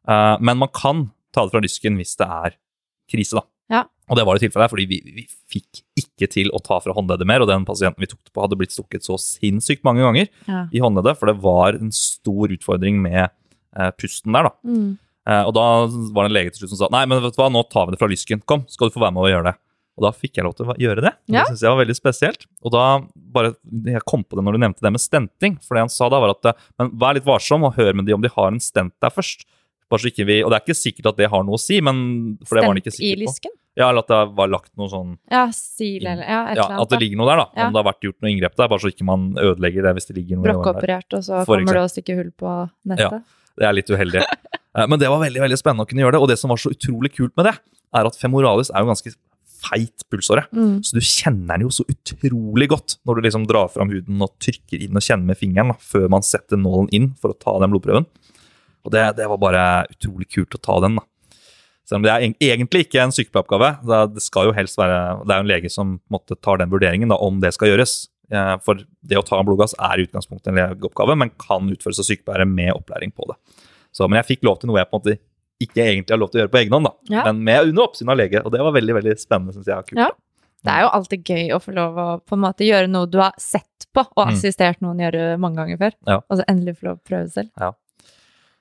[0.08, 2.54] Eh, men man kan ta det fra lysken hvis det er
[3.10, 3.42] krise, da.
[3.72, 3.84] Ja.
[4.08, 6.94] Og det var det tilfellet her, fordi vi, vi fikk ikke til å ta fra
[6.96, 10.00] håndleddet mer, og den pasienten vi tok det på, hadde blitt stukket så sinnssykt mange
[10.06, 10.62] ganger Ja.
[10.72, 13.26] i håndleddet, for det var en stor utfordring med
[13.76, 14.54] eh, pusten der, da.
[14.64, 14.90] Mm.
[15.28, 15.66] Eh, og da
[16.16, 17.86] var det en lege til slutt som sa nei, men vet du hva, nå tar
[17.88, 18.40] vi det fra lysken.
[18.48, 19.58] Kom, skal du få være med og gjøre det.
[19.98, 21.10] Og da fikk jeg lov til å gjøre det.
[21.26, 21.42] Ja.
[21.42, 22.44] Det synes jeg var veldig spesielt.
[22.62, 22.82] Og da
[23.34, 23.48] bare,
[23.90, 25.56] Jeg kom på det når du nevnte det med stenting.
[25.66, 28.06] For det han sa da, var at eh, men vær litt varsom og hør med
[28.06, 29.42] de om de har en stent der først.
[29.88, 31.78] Bare så ikke vi, Og det er ikke sikkert at det har noe å si,
[31.80, 32.00] men
[32.44, 33.22] for det var han ikke sikker på.
[33.24, 33.54] lysken?
[33.78, 36.74] Ja, Eller at det var lagt noe sånn Ja, sil eller ja, et ja, eller
[36.74, 36.82] annet.
[36.82, 37.46] At det ligger noe der, da.
[37.54, 37.66] Ja.
[37.68, 38.70] Om det har vært gjort noe inngrep der.
[38.72, 40.58] Bare så ikke man ødelegger det hvis det ligger noe der.
[40.58, 42.54] Brokkoperert, og så kommer det å stikke hull på
[42.90, 43.22] nettet.
[43.22, 44.24] Ja, Det er litt uheldig.
[44.78, 46.18] Eh, Men det var veldig veldig spennende å kunne gjøre det.
[46.22, 47.54] Og det som var så utrolig kult med det,
[47.96, 49.10] er at femoralis er jo ganske
[49.58, 50.44] feit pulsåre.
[50.54, 50.76] Mm.
[50.84, 54.34] Så du kjenner den jo så utrolig godt når du liksom drar fram huden og
[54.44, 57.56] trykker inn og kjenner med fingeren da, før man setter nålen inn for å ta
[57.64, 58.06] den blodprøven.
[58.88, 60.96] Og det, det var bare utrolig kult å ta den.
[60.96, 61.04] da.
[61.88, 62.24] Selv om det er
[62.56, 63.68] egentlig ikke en sykepleieroppgave.
[64.14, 66.72] Det, skal jo helst være, det er jo en lege som måtte ta tar den
[66.72, 67.94] vurderingen da, om det skal gjøres.
[68.32, 72.00] Eh, For det å ta en blodgass er i utgangspunktet en legeoppgave, men kan utføres
[72.02, 73.38] av sykepleiere med opplæring på det.
[73.92, 75.16] Så, men jeg fikk lov til noe jeg på en måte
[75.64, 76.92] ikke egentlig har lov til å gjøre på egen hånd, da.
[77.16, 77.22] Ja.
[77.28, 78.44] men med under oppsyn av lege.
[78.44, 79.88] Og det var veldig veldig spennende, syns jeg.
[79.88, 79.98] Kult.
[80.04, 80.10] Ja.
[80.68, 83.16] Det er jo alltid gøy å få lov å på en måte gjøre noe du
[83.22, 84.34] har sett på og Mm.
[84.36, 86.20] assistert noen gjøre mange ganger før, Ja.
[86.28, 87.50] og så endelig få lov å prøve selv.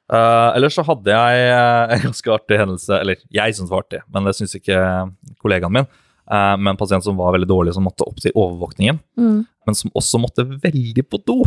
[0.07, 3.83] Uh, ellers så hadde jeg eh, en ganske artig hendelse, eller jeg syntes det var
[3.83, 4.77] artig, men det syns ikke
[5.43, 5.89] kollegaen min.
[6.27, 9.41] Uh, med en pasient som var veldig dårlig, som måtte opp til overvåkningen, Mm.
[9.67, 11.41] men som også måtte veldig på do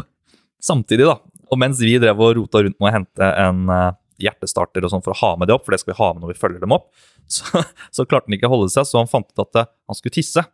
[0.60, 1.06] samtidig.
[1.08, 1.16] da.
[1.50, 5.02] Og mens vi drev og rota rundt med å hente en uh, hjertestarter og sånn
[5.04, 6.60] for å ha med det opp, for det skal vi ha med når vi følger
[6.60, 6.90] dem opp,
[7.34, 9.96] så, så klarte han ikke å holde seg, så han fant ut at eh, han
[9.96, 10.44] skulle tisse.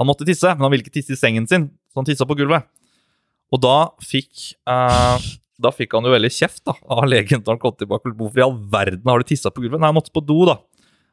[0.00, 2.34] Han måtte tisse, men han ville ikke tisse i sengen sin, så han tissa på
[2.38, 2.66] gulvet.
[3.52, 5.26] Og da fikk eh,
[5.62, 8.12] da fikk han jo veldig kjeft da, av legen da han kom tilbake.
[8.18, 9.80] Hvorfor i all verden har du tissa på gulvet?
[9.82, 10.58] Nei, han måtte på do, da.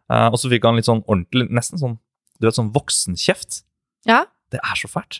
[0.09, 1.97] Eh, og så fikk han litt sånn ordentlig, nesten sånn
[2.39, 3.63] du vet, sånn voksenkjeft.
[4.07, 4.23] Ja.
[4.49, 5.19] Det er så fælt.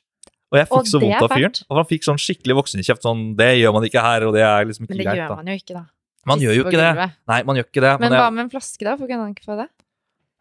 [0.49, 1.57] Og jeg fikk Og så vondt av fyren.
[1.67, 3.03] Og han fikk sånn skikkelig voksenkjeft.
[3.05, 5.19] Sånn, det gjør man ikke her, og det er liksom ikke Men det greit.
[5.19, 5.35] gjør da.
[5.41, 5.83] man jo ikke, da.
[6.29, 7.09] Man gjør jo ikke det.
[7.31, 7.91] Nei, man gjør ikke det.
[8.01, 8.95] Men jeg, hva med en flaske, da?
[8.95, 9.67] Hvorfor kunne han ikke få det?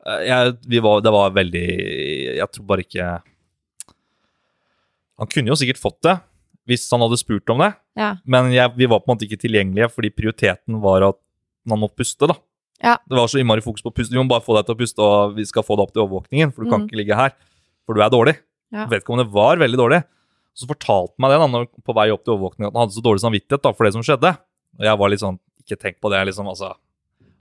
[0.07, 1.67] Eh, jeg, vi var, det var veldig
[2.39, 3.07] Jeg tror bare ikke
[5.19, 6.15] Han kunne jo sikkert fått det
[6.69, 8.11] hvis han hadde spurt om det, Ja.
[8.29, 11.19] men jeg, vi var på en måte ikke tilgjengelige fordi prioriteten var at
[11.69, 12.29] han må puste.
[12.29, 12.37] da.
[12.85, 12.97] Ja.
[13.09, 14.13] Det var så innmari fokus på å puste.
[14.15, 16.05] Vi må bare få deg til å puste, og vi skal få deg opp til
[16.05, 16.87] overvåkningen, for du kan Mm.
[16.89, 17.33] ikke ligge her.
[17.87, 18.37] For du er dårlig.
[18.71, 18.87] Ja.
[18.87, 20.05] Vedkommende var veldig dårlig.
[20.55, 23.03] Så fortalte meg det da, når, på vei opp til overvåkningen, at han hadde så
[23.03, 24.37] dårlig samvittighet da, for det som skjedde.
[24.79, 26.47] Og jeg var litt sånn Ikke tenk på det, liksom.
[26.49, 26.75] altså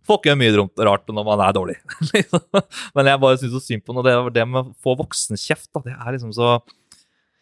[0.07, 1.75] Folk gjør mye dumt og rart når man er dårlig.
[2.13, 2.39] liksom.
[2.95, 4.03] Men jeg bare syns så synd på noe.
[4.03, 6.61] Det, det med å få voksenkjeft, da, det er liksom så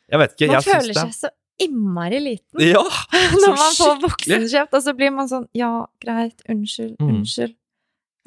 [0.09, 0.47] Jeg vet ikke.
[0.49, 1.29] Man jeg føler det seg så
[1.61, 2.81] innmari liten Ja!
[3.43, 7.13] når man får voksenkjeft, og så blir man sånn Ja, greit, unnskyld, Mm.
[7.21, 7.55] unnskyld.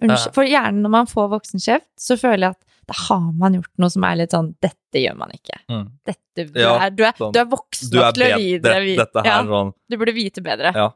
[0.03, 0.35] Unnskyld.
[0.37, 3.91] For gjerne når man får voksenkjeft, så føler jeg at da har man gjort noe
[3.93, 5.59] som er litt sånn Dette gjør man ikke.
[5.69, 5.83] Mm.
[6.09, 7.33] Dette, du, Ja, er, du, er, sånn.
[7.35, 10.73] du er voksen nok til å vite Dette her ja, sånn Du burde vite bedre.
[10.75, 10.87] Ja.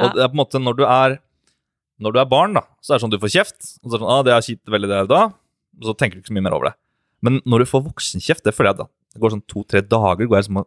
[0.00, 0.12] Og Ja.
[0.14, 1.18] det er på en måte når du er
[2.00, 3.60] Når du er barn, da, så er det sånn du får kjeft.
[3.84, 5.20] Og så er det sånn, ah, det er kjipt veldig det da.
[5.78, 6.74] Og så tenker du ikke så mye mer over det.
[7.22, 10.38] Men når du får voksenkjeft, det føler jeg da Det går sånn to-tre dager, går
[10.40, 10.64] jeg som å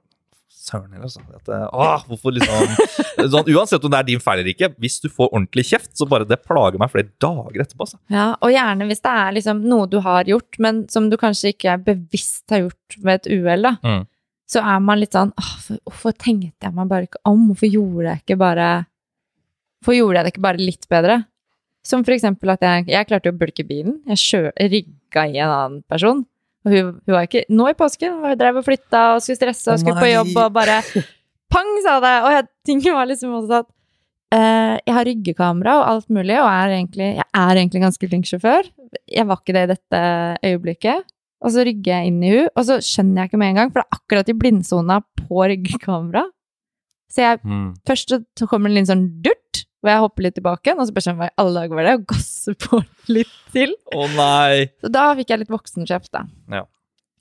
[0.68, 1.22] Søren heller, altså.
[1.38, 2.74] At, ah, hvorfor liksom
[3.34, 6.08] sånn, Uansett om det er din feil eller ikke, hvis du får ordentlig kjeft, så
[6.10, 7.88] bare det plager meg flere dager etterpå.
[7.88, 8.00] Altså.
[8.12, 11.54] Ja, og gjerne hvis det er liksom noe du har gjort, men som du kanskje
[11.56, 13.72] ikke er bevisst har gjort ved et uhell.
[13.86, 14.04] Mm.
[14.48, 17.50] Så er man litt sånn ah, for, hvorfor tenkte jeg meg bare ikke om?
[17.52, 18.70] Hvorfor gjorde jeg ikke bare
[19.78, 21.18] Hvorfor gjorde jeg det ikke bare litt bedre?
[21.88, 24.00] Som for eksempel at jeg, jeg klarte å bulke bilen.
[24.10, 24.40] Jeg kjø,
[24.74, 26.26] rygga i en annen person.
[26.66, 29.38] Og hun, hun var ikke Nå i påsken var hun drev og flytta og skulle
[29.40, 30.82] stresse og skulle på jobb og bare
[31.54, 32.16] Pang, sa det!
[32.26, 33.68] Og jeg, tingen var liksom også at
[34.36, 38.28] eh, jeg har ryggekamera og alt mulig, og er egentlig, jeg er egentlig ganske flink
[38.28, 38.68] sjåfør.
[39.08, 40.02] Jeg var ikke det i dette
[40.44, 41.06] øyeblikket.
[41.46, 43.72] Og så rygger jeg inn i hun, og så skjønner jeg ikke med en gang,
[43.72, 46.26] for det er akkurat i blindsona på ryggekamera.
[47.16, 47.70] Så jeg, Mm.
[47.88, 50.84] først så- så kommer det en liten sånn durt, hvor jeg hopper litt tilbake, og
[50.86, 52.82] så bare skjønner jeg hva i alle dager var det, og gasser på
[53.16, 53.74] litt til.
[53.96, 54.68] Å nei!
[54.84, 56.26] Så da fikk jeg litt voksenkjeft, da.
[56.54, 56.66] Ja.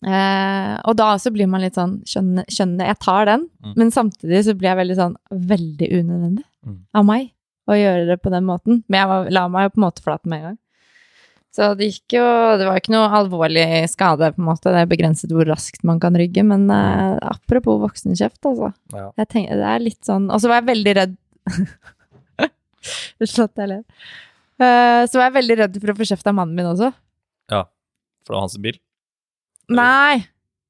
[0.06, 3.72] Eh, og da så blir man litt sånn skjønner, skjønner jeg tar den, Mm.
[3.80, 6.76] men samtidig så blir jeg veldig sånn veldig unødvendig Mm.
[6.94, 7.32] av meg
[7.66, 8.82] å gjøre det på den måten.
[8.88, 10.58] Men jeg var, la meg jo på en måte flate med en gang.
[11.56, 12.24] Så det gikk jo
[12.60, 14.68] Det var ikke noe alvorlig skade, på en måte.
[14.70, 18.74] Det er begrenset hvor raskt man kan rygge, men eh, apropos voksenkjeft, altså.
[18.92, 19.10] Ja.
[19.24, 21.16] Tenker, det er litt sånn Og så var jeg veldig redd
[23.46, 23.82] At jeg ler.
[24.56, 26.92] Eh, så var jeg veldig redd for å få kjeft av mannen min også.
[27.52, 27.66] Ja,
[28.24, 28.78] For det var hans bil.
[29.72, 30.24] Nei!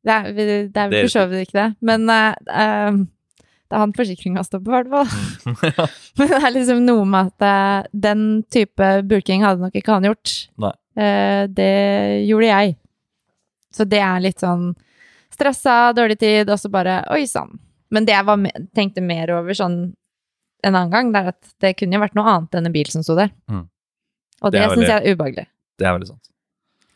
[0.07, 0.27] Det er,
[0.71, 1.71] det er for så vidt ikke det.
[1.83, 5.89] Men uh, det er han forsikringa står på, i hvert fall.
[6.21, 10.35] Men det er liksom noe med at den type bulking hadde nok ikke han gjort.
[10.63, 10.75] Nei.
[11.53, 11.73] Det
[12.25, 12.77] gjorde jeg.
[13.75, 14.71] Så det er litt sånn
[15.35, 17.59] stressa, dårlig tid, og så bare oi sann.
[17.93, 19.81] Men det jeg var, tenkte mer over sånn
[20.65, 22.89] en annen gang, det er at det kunne jo vært noe annet enn en bil
[22.91, 23.31] som sto der.
[23.51, 23.67] Mm.
[24.43, 25.47] Og Det det, syns jeg er ubehagelig.
[25.79, 26.31] Det er veldig sant.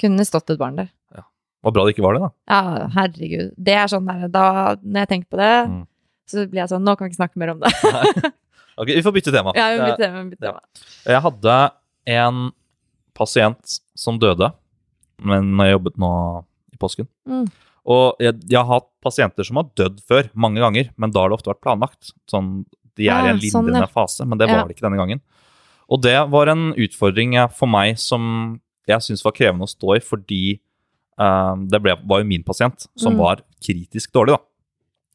[0.00, 0.88] Kunne stått et barn der.
[1.12, 2.30] Det var bra det ikke var det, da.
[2.48, 3.50] Ja, herregud.
[3.60, 4.44] Det er sånn der, da,
[4.80, 5.82] når jeg tenker på det, Mm.
[6.30, 7.72] så blir jeg sånn, nå kan vi ikke snakke mer om det.
[8.80, 9.52] Ok, Vi får bytte tema.
[9.54, 10.22] ja, vi bytte tema.
[10.24, 10.60] Bytte tema.
[11.04, 11.12] ja.
[11.12, 11.56] Jeg hadde
[12.06, 12.38] en
[13.12, 14.48] pasient som døde
[15.20, 16.10] men når jeg jobbet nå
[16.72, 17.08] i påsken.
[17.28, 17.44] Mm.
[17.90, 21.28] Og jeg, jeg har hatt pasienter som har dødd før, mange ganger, men da har
[21.32, 22.12] det ofte vært planlagt.
[22.30, 22.64] Sånn,
[23.00, 23.92] de er i Ah, en sånn, lindrende ja.
[23.92, 25.20] fase, men det var det ikke denne gangen.
[25.90, 30.02] Og det var en utfordring for meg som jeg syntes var krevende å stå i,
[30.04, 30.42] fordi
[31.20, 33.18] eh, det ble, var jo min pasient som Mm.
[33.24, 34.44] var kritisk dårlig, da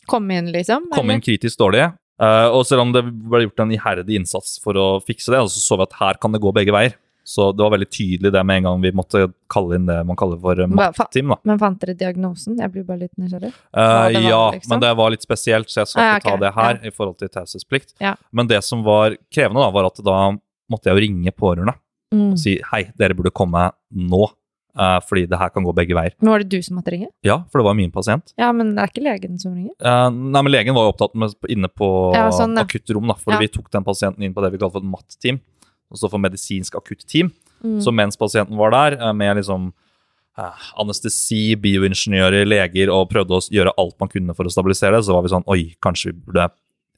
[0.08, 0.90] Kom inn, liksom?
[0.94, 1.24] kom inn eller?
[1.26, 1.88] kritisk dårlig.
[2.22, 5.60] Uh, og selv om det ble gjort en iherdig innsats for å fikse det, så
[5.60, 6.94] så vi at her kan det gå begge veier.
[7.26, 10.16] Så det var veldig tydelig det med en gang vi måtte kalle inn det man
[10.20, 10.94] kaller for matteam.
[10.94, 11.38] Fa- da.
[11.50, 12.60] Men fant dere diagnosen?
[12.62, 13.50] Jeg blir bare litt nysgjerrig.
[13.74, 14.70] Uh, ja, liksom?
[14.76, 16.94] men det var litt spesielt, så jeg skal Ah, ikke ikke ta det her i
[16.94, 17.96] forhold til taushetsplikt.
[18.00, 18.14] Ja.
[18.32, 20.20] Men det som var krevende, da, var at da
[20.70, 21.74] måtte jeg jo ringe pårørende
[22.14, 22.32] Mm.
[22.34, 24.28] og si hei, dere burde komme nå,
[24.76, 26.12] Uh, fordi det her kan gå begge veier.
[26.20, 27.08] Men var det du som måtte ringe?
[27.24, 28.34] Ja, for det var min pasient.
[28.38, 29.72] Ja, men det er ikke legen som ringer?
[29.80, 32.66] Uh, nei, men Legen var jo opptatt med inne på Ja, sånn, ja.
[32.68, 33.40] akuttrom, da, for Ja.
[33.40, 35.40] vi tok den pasienten inn på det vi kalte for et MAT-team,
[35.92, 37.32] altså for medisinsk akutt-team.
[37.64, 37.80] Mm.
[37.82, 39.72] Så mens pasienten var der, eh, med liksom
[40.38, 45.06] eh, anestesi, bioingeniører, leger, og prøvde å gjøre alt man kunne for å stabilisere det,
[45.08, 46.50] så var vi sånn Oi, kanskje vi burde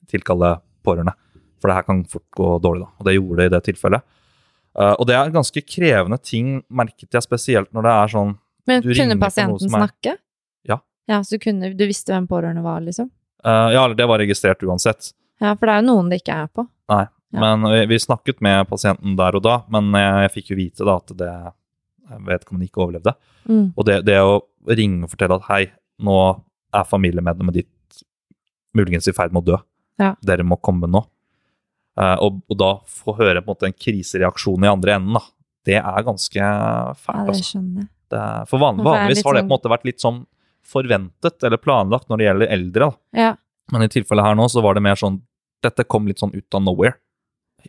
[0.10, 1.14] tilkalle pårørende.
[1.62, 2.90] For det her kan fort gå dårlig, da.
[3.00, 4.02] Og det gjorde det i det tilfellet.
[4.78, 8.34] Uh, og det er ganske krevende ting, merket jeg spesielt når det er sånn
[8.70, 10.18] Men du kunne pasienten som er- snakke?
[10.70, 10.78] Ja.
[11.10, 13.10] Ja, så kunne, du visste hvem pårørende var, liksom?
[13.44, 15.14] Uh, Ja, det var registrert uansett.
[15.42, 16.68] Ja, for det er jo noen det ikke er på.
[16.94, 17.08] Nei.
[17.36, 17.42] Ja.
[17.44, 20.86] Men vi, vi snakket med pasienten der og da, men jeg, jeg fikk jo vite
[20.88, 21.32] da at det
[22.28, 23.14] vedkommende ikke overlevde.
[23.50, 23.66] Mm.
[23.76, 24.38] Og det, det å
[24.68, 25.64] ringe og fortelle at hei,
[26.04, 26.16] nå
[26.78, 28.02] er familiemedlemmet ditt
[28.78, 29.60] muligens i ferd med å dø.
[30.00, 30.14] Ja.
[30.24, 31.02] Dere må komme nå.
[31.98, 35.24] Uh, og, og da få høre på en måte en krisereaksjon i andre enden, da.
[35.68, 37.48] Det er ganske Ja, fælt, det altså.
[37.50, 37.90] skjønner jeg.
[38.08, 40.20] Det er, for van, vanligvis har det på sånn- en måte vært litt sånn
[40.68, 42.88] forventet eller planlagt når det gjelder eldre.
[42.88, 43.20] da.
[43.20, 43.32] Ja.
[43.74, 45.20] Men i tilfellet her nå så var det mer sånn
[45.66, 46.94] Dette kom litt sånn ut av nowhere.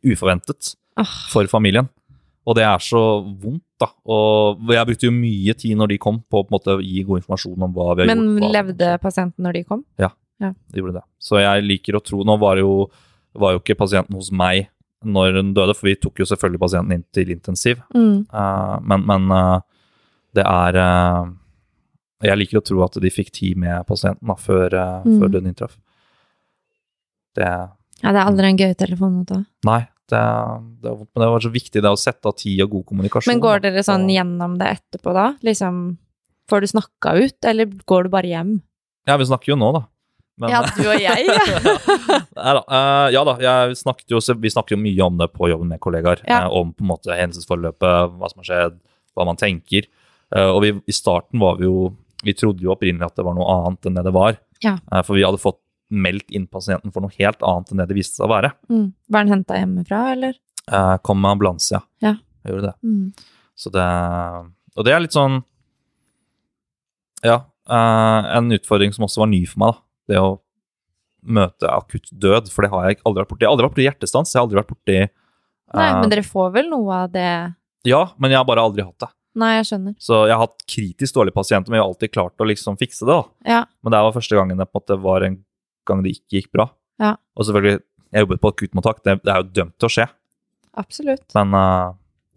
[0.05, 1.87] Uforventet Ah, for familien.
[2.49, 3.87] Og det er så vondt, da.
[4.11, 7.03] Og jeg brukte jo mye tid når de kom, på å på en måte gi
[7.07, 8.41] god informasjon om hva vi har men gjort.
[8.41, 9.85] Men levde pasienten når de kom?
[10.01, 10.09] Ja,
[10.41, 11.05] De gjorde det.
[11.23, 12.89] Så jeg liker å tro Nå var jo,
[13.35, 14.69] var jo ikke pasienten hos meg
[15.07, 17.79] når hun døde, for vi tok jo selvfølgelig pasienten inn til intensiv.
[17.95, 18.27] Mm.
[18.35, 19.61] Uh, men men uh,
[20.35, 21.29] det er uh,
[22.27, 24.75] Jeg liker å tro at de fikk tid med pasienten da, før,
[25.07, 25.21] Mm.
[25.21, 25.77] før døden inntraff.
[27.39, 27.47] Det
[28.03, 29.39] Ja, det er aldri en gøy telefon å ta.
[29.67, 29.81] Nei,
[30.13, 30.23] det,
[30.85, 33.33] det, men det var så viktig det å sette av tid og god kommunikasjon.
[33.33, 35.27] Men går dere sånn gjennom det etterpå da?
[35.45, 35.83] Liksom,
[36.49, 38.57] får du snakka ut, eller går du bare hjem?
[39.09, 39.85] Ja, vi snakker jo nå, da.
[40.39, 42.53] Men, Ja, du og jeg, ja.
[42.55, 42.61] Da.
[42.63, 45.81] eh, ja da, jeg snakket jo, vi snakker jo mye om det på jobben med
[45.83, 46.23] kollegaer.
[46.29, 46.45] Ja.
[46.45, 48.77] eh, om på en måte hendelsesforløpet, hva som har skjedd,
[49.19, 49.89] hva man tenker.
[50.31, 51.89] Eh, og vi, i starten var vi jo
[52.23, 54.39] Vi trodde jo opprinnelig at det var noe annet enn det det var.
[54.65, 54.73] Ja.
[55.07, 58.19] For vi hadde fått meldt inn pasienten for noe helt annet enn det det viste
[58.19, 58.53] seg å være.
[58.69, 58.93] Mm.
[59.09, 60.35] Var den henta hjemmefra, eller?
[60.71, 61.81] Eh, kom med ambulanse, ja.
[62.05, 62.15] Ja.
[62.45, 62.75] Jeg gjorde det.
[62.85, 63.13] Mm.
[63.59, 63.87] Så det
[64.79, 65.43] Og det er litt sånn
[67.25, 67.45] Ja.
[67.69, 69.81] eh, en utfordring som også var ny for meg, da.
[70.09, 70.41] Det å
[71.29, 73.43] møte akutt død, for det har jeg aldri vært borti.
[73.43, 74.99] Jeg har aldri vært borti hjertestans, jeg har aldri vært borti
[75.75, 78.83] Nei, eh, men dere får vel noe av det Ja, men jeg har bare aldri
[78.85, 79.09] hatt det.
[79.39, 79.95] Nei, jeg skjønner.
[80.01, 83.05] Så jeg har hatt kritisk dårlige pasienter, men jeg har alltid klart å liksom fikse
[83.07, 83.13] det.
[83.15, 83.25] da.
[83.47, 83.65] Ja.
[83.85, 85.37] Men det var første gangen det på en måte var en
[85.89, 86.69] gang det ikke gikk bra.
[87.03, 87.15] Ja.
[87.39, 87.81] Og selvfølgelig,
[88.13, 90.07] jeg jobbet på akuttmottak, det, det er jo dømt til å skje.
[90.79, 91.25] Absolutt.
[91.37, 91.95] Men uh,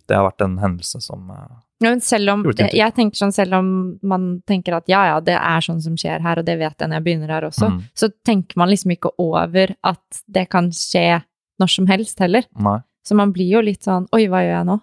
[0.10, 3.34] det har vært en hendelse som uh, Ja, men selv om, det jeg tenker sånn,
[3.34, 3.72] selv om
[4.06, 6.90] man tenker at ja, ja, det er sånn som skjer her, og det vet jeg
[6.92, 7.80] når jeg begynner her også, Mm.
[7.98, 11.22] så tenker man liksom ikke over at det kan skje
[11.62, 12.46] når som helst heller.
[12.58, 12.80] Nei.
[13.06, 14.78] Så man blir jo litt sånn, oi, hva gjør jeg nå?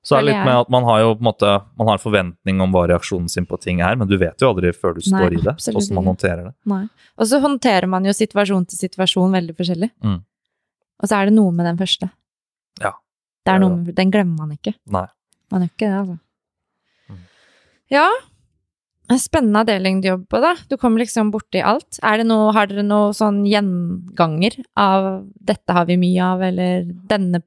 [0.00, 2.00] Så det er litt med at man har jo på en måte Man har en
[2.00, 5.02] forventning om hva reaksjonen sin på ting er, men du vet jo aldri før du
[5.04, 6.54] står Nei, i det, hvordan man håndterer det.
[6.72, 6.82] Nei.
[7.20, 9.90] Og så håndterer man jo situasjon til situasjon veldig forskjellig.
[10.00, 10.16] Mm.
[11.00, 12.08] Og så er det noe med den første.
[12.80, 12.94] Ja.
[13.44, 14.72] Det er noe den glemmer man ikke.
[14.88, 15.06] Nei.
[15.52, 16.16] Man gjør ikke det, altså.
[17.10, 17.22] Mm.
[17.92, 18.08] Ja.
[19.10, 20.52] En spennende avdeling du jobber på, da.
[20.70, 21.98] Du kommer liksom borti alt.
[22.06, 26.84] Er det noe, har dere noe sånn gjenganger av 'dette har vi mye av', eller
[27.10, 27.42] denne,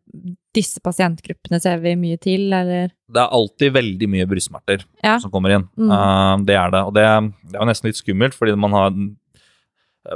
[0.53, 5.17] 'disse pasientgruppene ser vi mye til', eller Det er alltid veldig mye brystsmerter Ja.
[5.19, 5.69] som kommer inn.
[5.77, 5.89] Mm.
[5.89, 6.83] Uh, det er det.
[6.83, 7.05] Og det,
[7.47, 8.91] det er jo nesten litt skummelt, fordi man har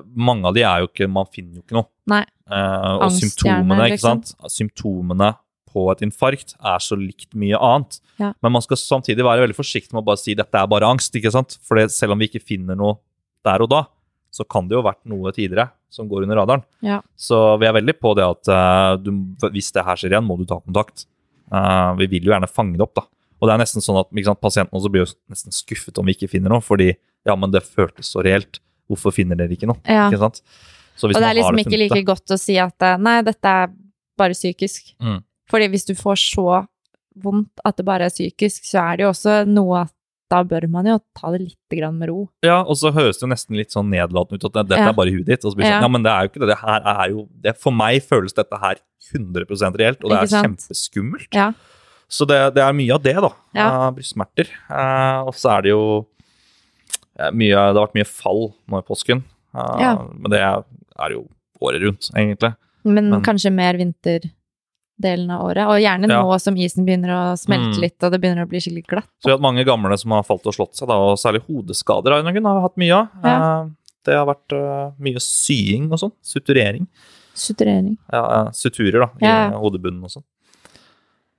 [0.04, 1.88] Mange av de er jo ikke Man finner jo ikke noe.
[2.12, 2.26] Nei.
[2.52, 4.24] Eh, og symptomene, ikke liksom.
[4.24, 4.52] sant.
[4.52, 5.30] Symptomene
[5.68, 8.00] på et infarkt er så likt mye annet.
[8.22, 8.32] Ja.
[8.44, 11.16] Men man skal samtidig være veldig forsiktig med å bare si dette er bare angst.
[11.16, 11.58] ikke sant?
[11.66, 12.98] For selv om vi ikke finner noe
[13.48, 13.84] der og da,
[14.34, 16.64] så kan det jo ha vært noe tidligere som går under radaren.
[16.86, 17.02] Ja.
[17.16, 19.14] Så vi er veldig på det at uh, du,
[19.54, 21.08] hvis det her skjer igjen, må du ta kontakt.
[21.52, 23.08] Uh, vi vil jo gjerne fange det opp, da.
[23.38, 26.18] Og det er nesten sånn at sant, pasienten også blir jo nesten skuffet om vi
[26.18, 28.60] ikke finner noe, fordi ja, men det føltes så reelt.
[28.88, 29.80] Hvorfor finner dere ikke noe?
[29.86, 30.08] Ja.
[30.08, 30.42] Ikke sant?
[31.04, 33.74] Og det er liksom har ikke like godt å si at eh, nei, dette er
[34.18, 34.96] bare psykisk.
[35.04, 35.20] Mm.
[35.52, 36.48] Fordi hvis du får så
[37.24, 39.94] vondt at det bare er psykisk, så er det jo også noe at
[40.28, 42.26] da bør man jo ta det litt grann med ro.
[42.44, 44.90] Ja, og så høres det jo nesten litt sånn nedlatende ut at dette Ja.
[44.90, 45.46] er bare huet ditt.
[45.46, 45.88] Og så blir det sånn, Ja.
[45.88, 46.50] ja, men det er jo ikke det.
[46.52, 48.76] Det her er jo det, For meg føles dette her
[49.14, 51.32] 100 reelt, og det er kjempeskummelt.
[51.34, 51.54] Ja.
[52.10, 53.32] Så det, det er mye av det, da.
[53.56, 53.68] Ja.
[53.88, 54.48] Uh, brystsmerter.
[54.70, 56.06] Uh, og så er det jo
[57.20, 59.24] uh, mye Det har vært mye fall nå i påsken.
[59.54, 60.64] Men det er,
[61.12, 61.28] jo
[61.62, 62.54] året rundt, egentlig.
[62.84, 63.74] Men, Men- kanskje mer
[64.98, 65.68] vinterdelen av året.
[65.68, 66.22] Og gjerne Ja.
[66.24, 67.82] nå som isen begynner å smelte Mm.
[67.82, 69.06] litt, og det begynner å bli skikkelig glatt.
[69.22, 71.42] Så vi har hatt mange gamle som har falt og slått seg, da, og særlig
[71.48, 73.08] hodeskader har vi hatt mye av.
[73.24, 73.62] Ja.
[73.64, 73.70] Eh,
[74.06, 76.12] det har vært eh, mye sying og sånn.
[76.24, 76.88] Suturering.
[77.36, 77.98] Suturering.
[78.12, 79.52] Ja, eh, suturer, da, i Ja.
[79.52, 80.24] hodebunnen og sånn.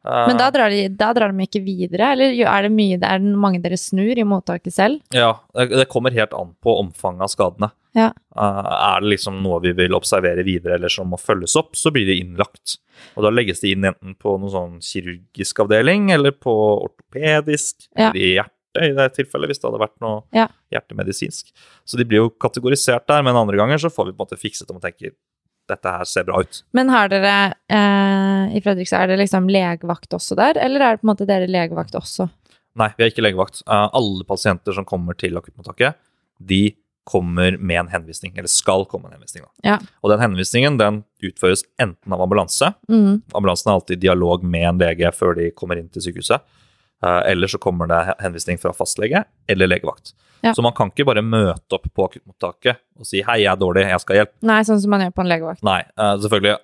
[0.07, 3.19] Eh, Men da drar, de, da drar de ikke videre, eller er det mye, er
[3.19, 5.01] det mange dere snur i mottaket selv?
[5.13, 7.73] Ja, det, det kommer helt an på omfanget av skadene.
[7.99, 8.09] Ja.
[8.39, 11.91] Eh, er det liksom noe vi vil observere videre, eller som må følges opp, så
[11.95, 12.77] blir det innlagt.
[13.17, 16.55] Og da legges det inn enten på noen sånn kirurgisk avdeling, eller på
[16.87, 18.11] ortopedisk, Ja.
[18.11, 20.47] eller i hjertet i det tilfellet, hvis det hadde vært noe Ja.
[20.71, 21.51] hjertemedisinsk.
[21.85, 24.39] Så de blir jo kategorisert der, men andre ganger så får vi på en måte
[24.41, 25.13] fikset dem og tenker
[25.69, 26.63] dette her ser bra ut.
[26.73, 31.03] Men har dere eh, i Fredrikstad, er det liksom legevakt også der, eller er det
[31.03, 32.31] på en måte dere legevakt også?
[32.79, 33.63] Nei, vi er ikke legevakt.
[33.67, 35.95] Eh, alle pasienter som kommer til akuttmottaket,
[36.41, 36.77] de
[37.09, 39.47] kommer med en henvisning, eller skal komme med en henvisning.
[39.65, 39.79] Ja.
[40.05, 43.23] Og den henvisningen den utføres enten av ambulanse, Mm.
[43.35, 46.41] ambulansen har alltid dialog med en lege før de kommer inn til sykehuset,
[47.03, 50.13] eh, eller så kommer det henvisning fra fastlege eller legevakt.
[50.41, 50.53] Ja.
[50.55, 53.89] Så man kan ikke bare møte opp på akuttmottaket og si 'hei, jeg er dårlig,
[53.89, 54.35] jeg skal ha hjelp'.
[54.43, 55.63] Nei, sånn som man gjør på en legevakt.
[55.65, 56.59] Nei, eh, selvfølgelig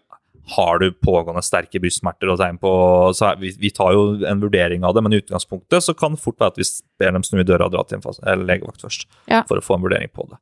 [0.46, 2.70] har du pågående sterke brystsmerter og tegn på
[3.16, 6.12] så er, vi, vi tar jo en vurdering av det, men i utgangspunktet så kan
[6.12, 6.66] det fort være at vi
[7.00, 9.42] ber dem snu i døra og dra til en legevakt først Ja.
[9.48, 10.36] for å få en vurdering på det.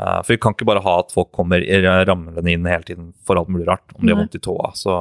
[0.00, 1.60] Uh, for vi kan ikke bare ha at folk kommer
[2.04, 4.72] ramlende inn hele tiden for alt mulig rart, om de har vondt i tåa.
[4.76, 4.96] Så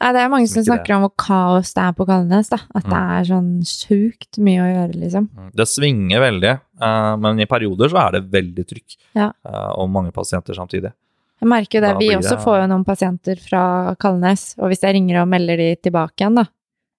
[0.00, 0.94] Nei, det er mange Som snakker det.
[0.96, 2.56] om hvor kaos det er på Kalnes, da.
[2.74, 3.10] At det Mm.
[3.18, 5.28] er sånn sjukt mye å gjøre, liksom.
[5.28, 9.32] mm, det svinger veldig, uh, men i perioder så er det veldig trykk Ja.
[9.44, 10.92] Uh, og mange pasienter samtidig.
[11.40, 14.92] Jeg merker jo det, vi også får jo noen pasienter fra Kalnes, og hvis jeg
[14.98, 16.44] ringer og melder de tilbake igjen, da,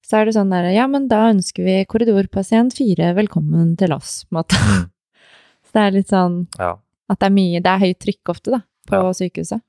[0.06, 4.24] så er det sånn der, ja, men da ønsker vi korridorpasient fire velkommen til oss,
[4.26, 4.58] på en måte.
[4.66, 4.88] Mm.
[5.72, 6.72] Så det er litt sånn Ja.
[7.14, 9.14] at det er mye, det er høyt trykk ofte, da, på Ja.
[9.22, 9.62] sykehuset.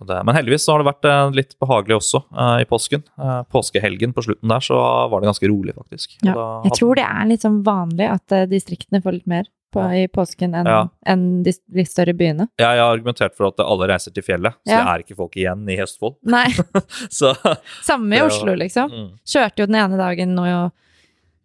[0.00, 3.02] Så det, men heldigvis så har det vært eh, litt behagelig også eh, i påsken.
[3.20, 4.78] Eh, påskehelgen på slutten der så
[5.12, 6.14] var det ganske rolig, faktisk.
[6.24, 9.80] Ja, Jeg tror det er litt sånn vanlig at eh, distriktene får litt mer på,
[9.82, 10.04] Ja.
[10.04, 10.88] i påsken enn Ja.
[11.06, 12.48] en de litt større byene.
[12.58, 14.84] Ja, jeg har argumentert for at alle reiser til fjellet, så Ja.
[14.84, 16.16] det er ikke folk igjen i Østfold.
[16.24, 16.46] Nei,
[17.10, 17.34] Så
[17.82, 18.90] samme i Oslo, liksom.
[18.90, 20.70] mm, Kjørte jo den ene dagen nå jo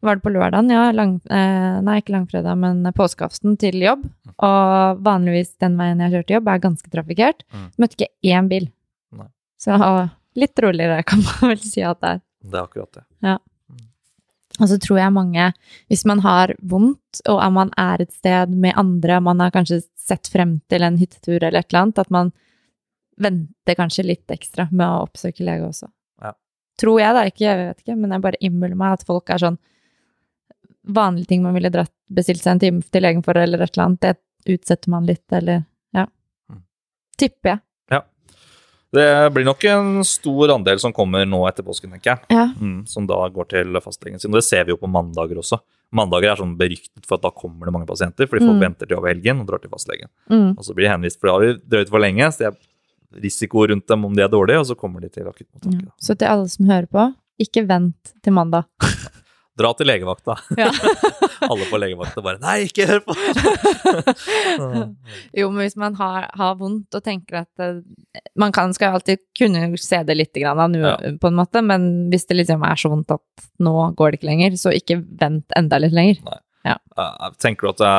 [0.06, 0.70] Var det på lørdagen?
[0.70, 4.04] Ja, lang, eh, nei, ikke langfredag, men påskeaften til jobb.
[4.38, 7.42] Og vanligvis den veien jeg kjørte jobb, er ganske trafikkert.
[7.52, 7.72] Mm.
[7.80, 8.68] Møtte ikke én bil.
[9.18, 9.26] Nei.
[9.58, 9.80] Så
[10.36, 12.22] litt roligere kan man vel si at det er.
[12.44, 13.04] det er akkurat det.
[14.62, 15.50] Og så tror jeg mange,
[15.92, 20.30] hvis man har vondt, og man er et sted med andre, man har kanskje sett
[20.32, 22.32] frem til en hyttetur eller et eller annet, at man
[23.20, 25.90] venter kanskje litt ekstra med å oppsøke lege også.
[26.24, 26.34] Ja.
[26.80, 29.48] Tror jeg da, ikke, jeg vet ikke, men jeg bare innbiller meg at folk er
[29.48, 29.62] sånn
[30.86, 33.88] Vanlige ting man ville dratt, bestilt seg en time til legen for, eller et eller
[33.88, 35.64] annet, det utsetter man litt, eller
[35.98, 36.04] ja.
[36.52, 36.60] Mm.
[37.18, 37.60] Tipper jeg.
[38.96, 39.06] Det
[39.36, 42.26] blir nok en stor andel som kommer nå etter påsken, tenker jeg.
[42.34, 42.46] Ja.
[42.60, 44.32] Mm, som da går til fastlegen sin.
[44.34, 45.60] Og det ser vi jo på mandager også.
[45.96, 48.64] Mandager er sånn beryktet for at da kommer det mange pasienter, fordi folk Mm.
[48.66, 50.10] venter til over helgen og drar til fastlegen.
[50.32, 50.58] Mm.
[50.58, 52.58] Og så blir de henvist, for da har de drøyt for lenge, så det er
[53.24, 55.86] risiko rundt dem om de er dårlige, og så kommer de til akuttmottaket.
[55.86, 55.92] Ja.
[56.02, 57.06] Så til alle som hører på,
[57.40, 58.66] ikke vent til mandag.
[59.56, 60.34] Dra til legevakta.
[60.60, 60.68] Ja.
[61.50, 63.14] Alle på legevakta bare Nei, ikke hør på!
[65.38, 67.80] Jo, men hvis man har, har vondt og tenker at eh,
[68.40, 70.96] Man kan, skal alltid kunne se det litt grann da, nu, Ja.
[71.22, 74.30] på en måte, men hvis det liksom er så vondt at nå går det ikke
[74.32, 76.18] lenger, så ikke vent enda litt lenger.
[76.66, 77.92] Eh, Tenker du at det,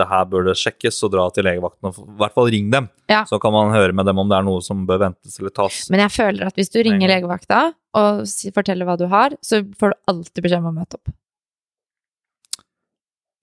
[0.00, 2.88] det her burde sjekkes, så dra til legevakten og i hvert fall ring dem.
[3.10, 3.22] Ja.
[3.28, 5.86] Så kan man høre med dem om det er noe som bør ventes eller tas.
[5.92, 7.62] Men jeg føler at hvis du ringer legevakta
[8.00, 11.14] og forteller hva du har, så får du alltid beskjed om å møte opp.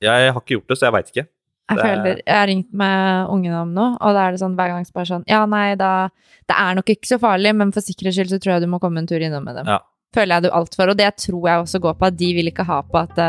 [0.04, 1.28] Jeg har ikke gjort det, så jeg veit ikke.
[1.68, 4.70] Jeg føler, jeg har ringt med ungene om noe, og da er det sånn hver
[4.72, 6.08] gang så bare sånn Ja, nei, da
[6.48, 8.80] Det er nok ikke så farlig, men for sikkerhets skyld så tror jeg du må
[8.80, 9.68] komme en tur innom med dem.
[9.68, 9.82] Ja.
[10.16, 12.48] Føler jeg du alt for, og det tror jeg også går på at de vil
[12.54, 13.20] ikke ha på at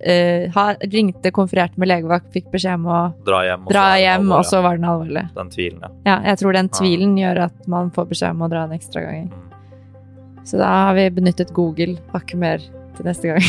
[0.00, 3.66] eh, ha, ringte, konfererte med legevakt, fikk beskjed om å Dra hjem.
[3.66, 5.26] og dra så hjem, og så var den alvorlig.
[5.34, 5.88] Den tvilen, ja.
[6.06, 6.78] Ja, jeg tror den Ja.
[6.78, 9.28] tvilen gjør at man får beskjed om å dra en ekstra gang.
[9.30, 10.44] Mm.
[10.46, 12.58] Så da har vi benyttet Google hakket mer
[12.96, 13.40] til neste gang.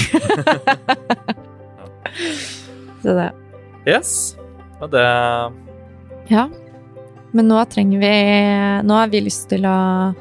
[3.04, 3.32] så det
[3.88, 4.36] Yes.
[4.82, 5.06] Og det
[6.30, 6.48] Ja.
[7.34, 10.14] Men nå trenger vi Nå har vi lyst til å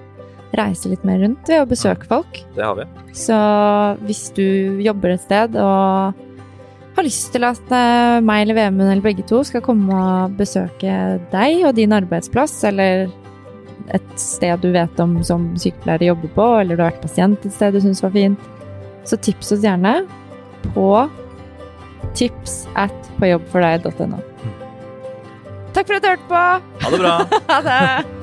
[0.58, 2.40] reise litt mer rundt ved å besøke folk.
[2.56, 2.86] Det har vi.
[3.16, 3.36] Så
[4.06, 6.18] hvis du jobber et sted og
[6.96, 10.96] har lyst til at eh, meg eller Vemund eller begge to skal komme og besøke
[11.32, 13.08] deg og din arbeidsplass, eller
[13.94, 17.54] et sted du vet om som sykepleiere jobber på, eller du har vært pasient et
[17.54, 18.50] sted du syns var fint,
[19.08, 20.00] så tips oss gjerne
[20.74, 20.90] på
[22.18, 24.20] tips at påjobbfordeg.no.
[25.70, 26.46] Takk for at du hørte på!
[26.84, 27.18] Ha det bra.
[27.50, 28.19] Ha det!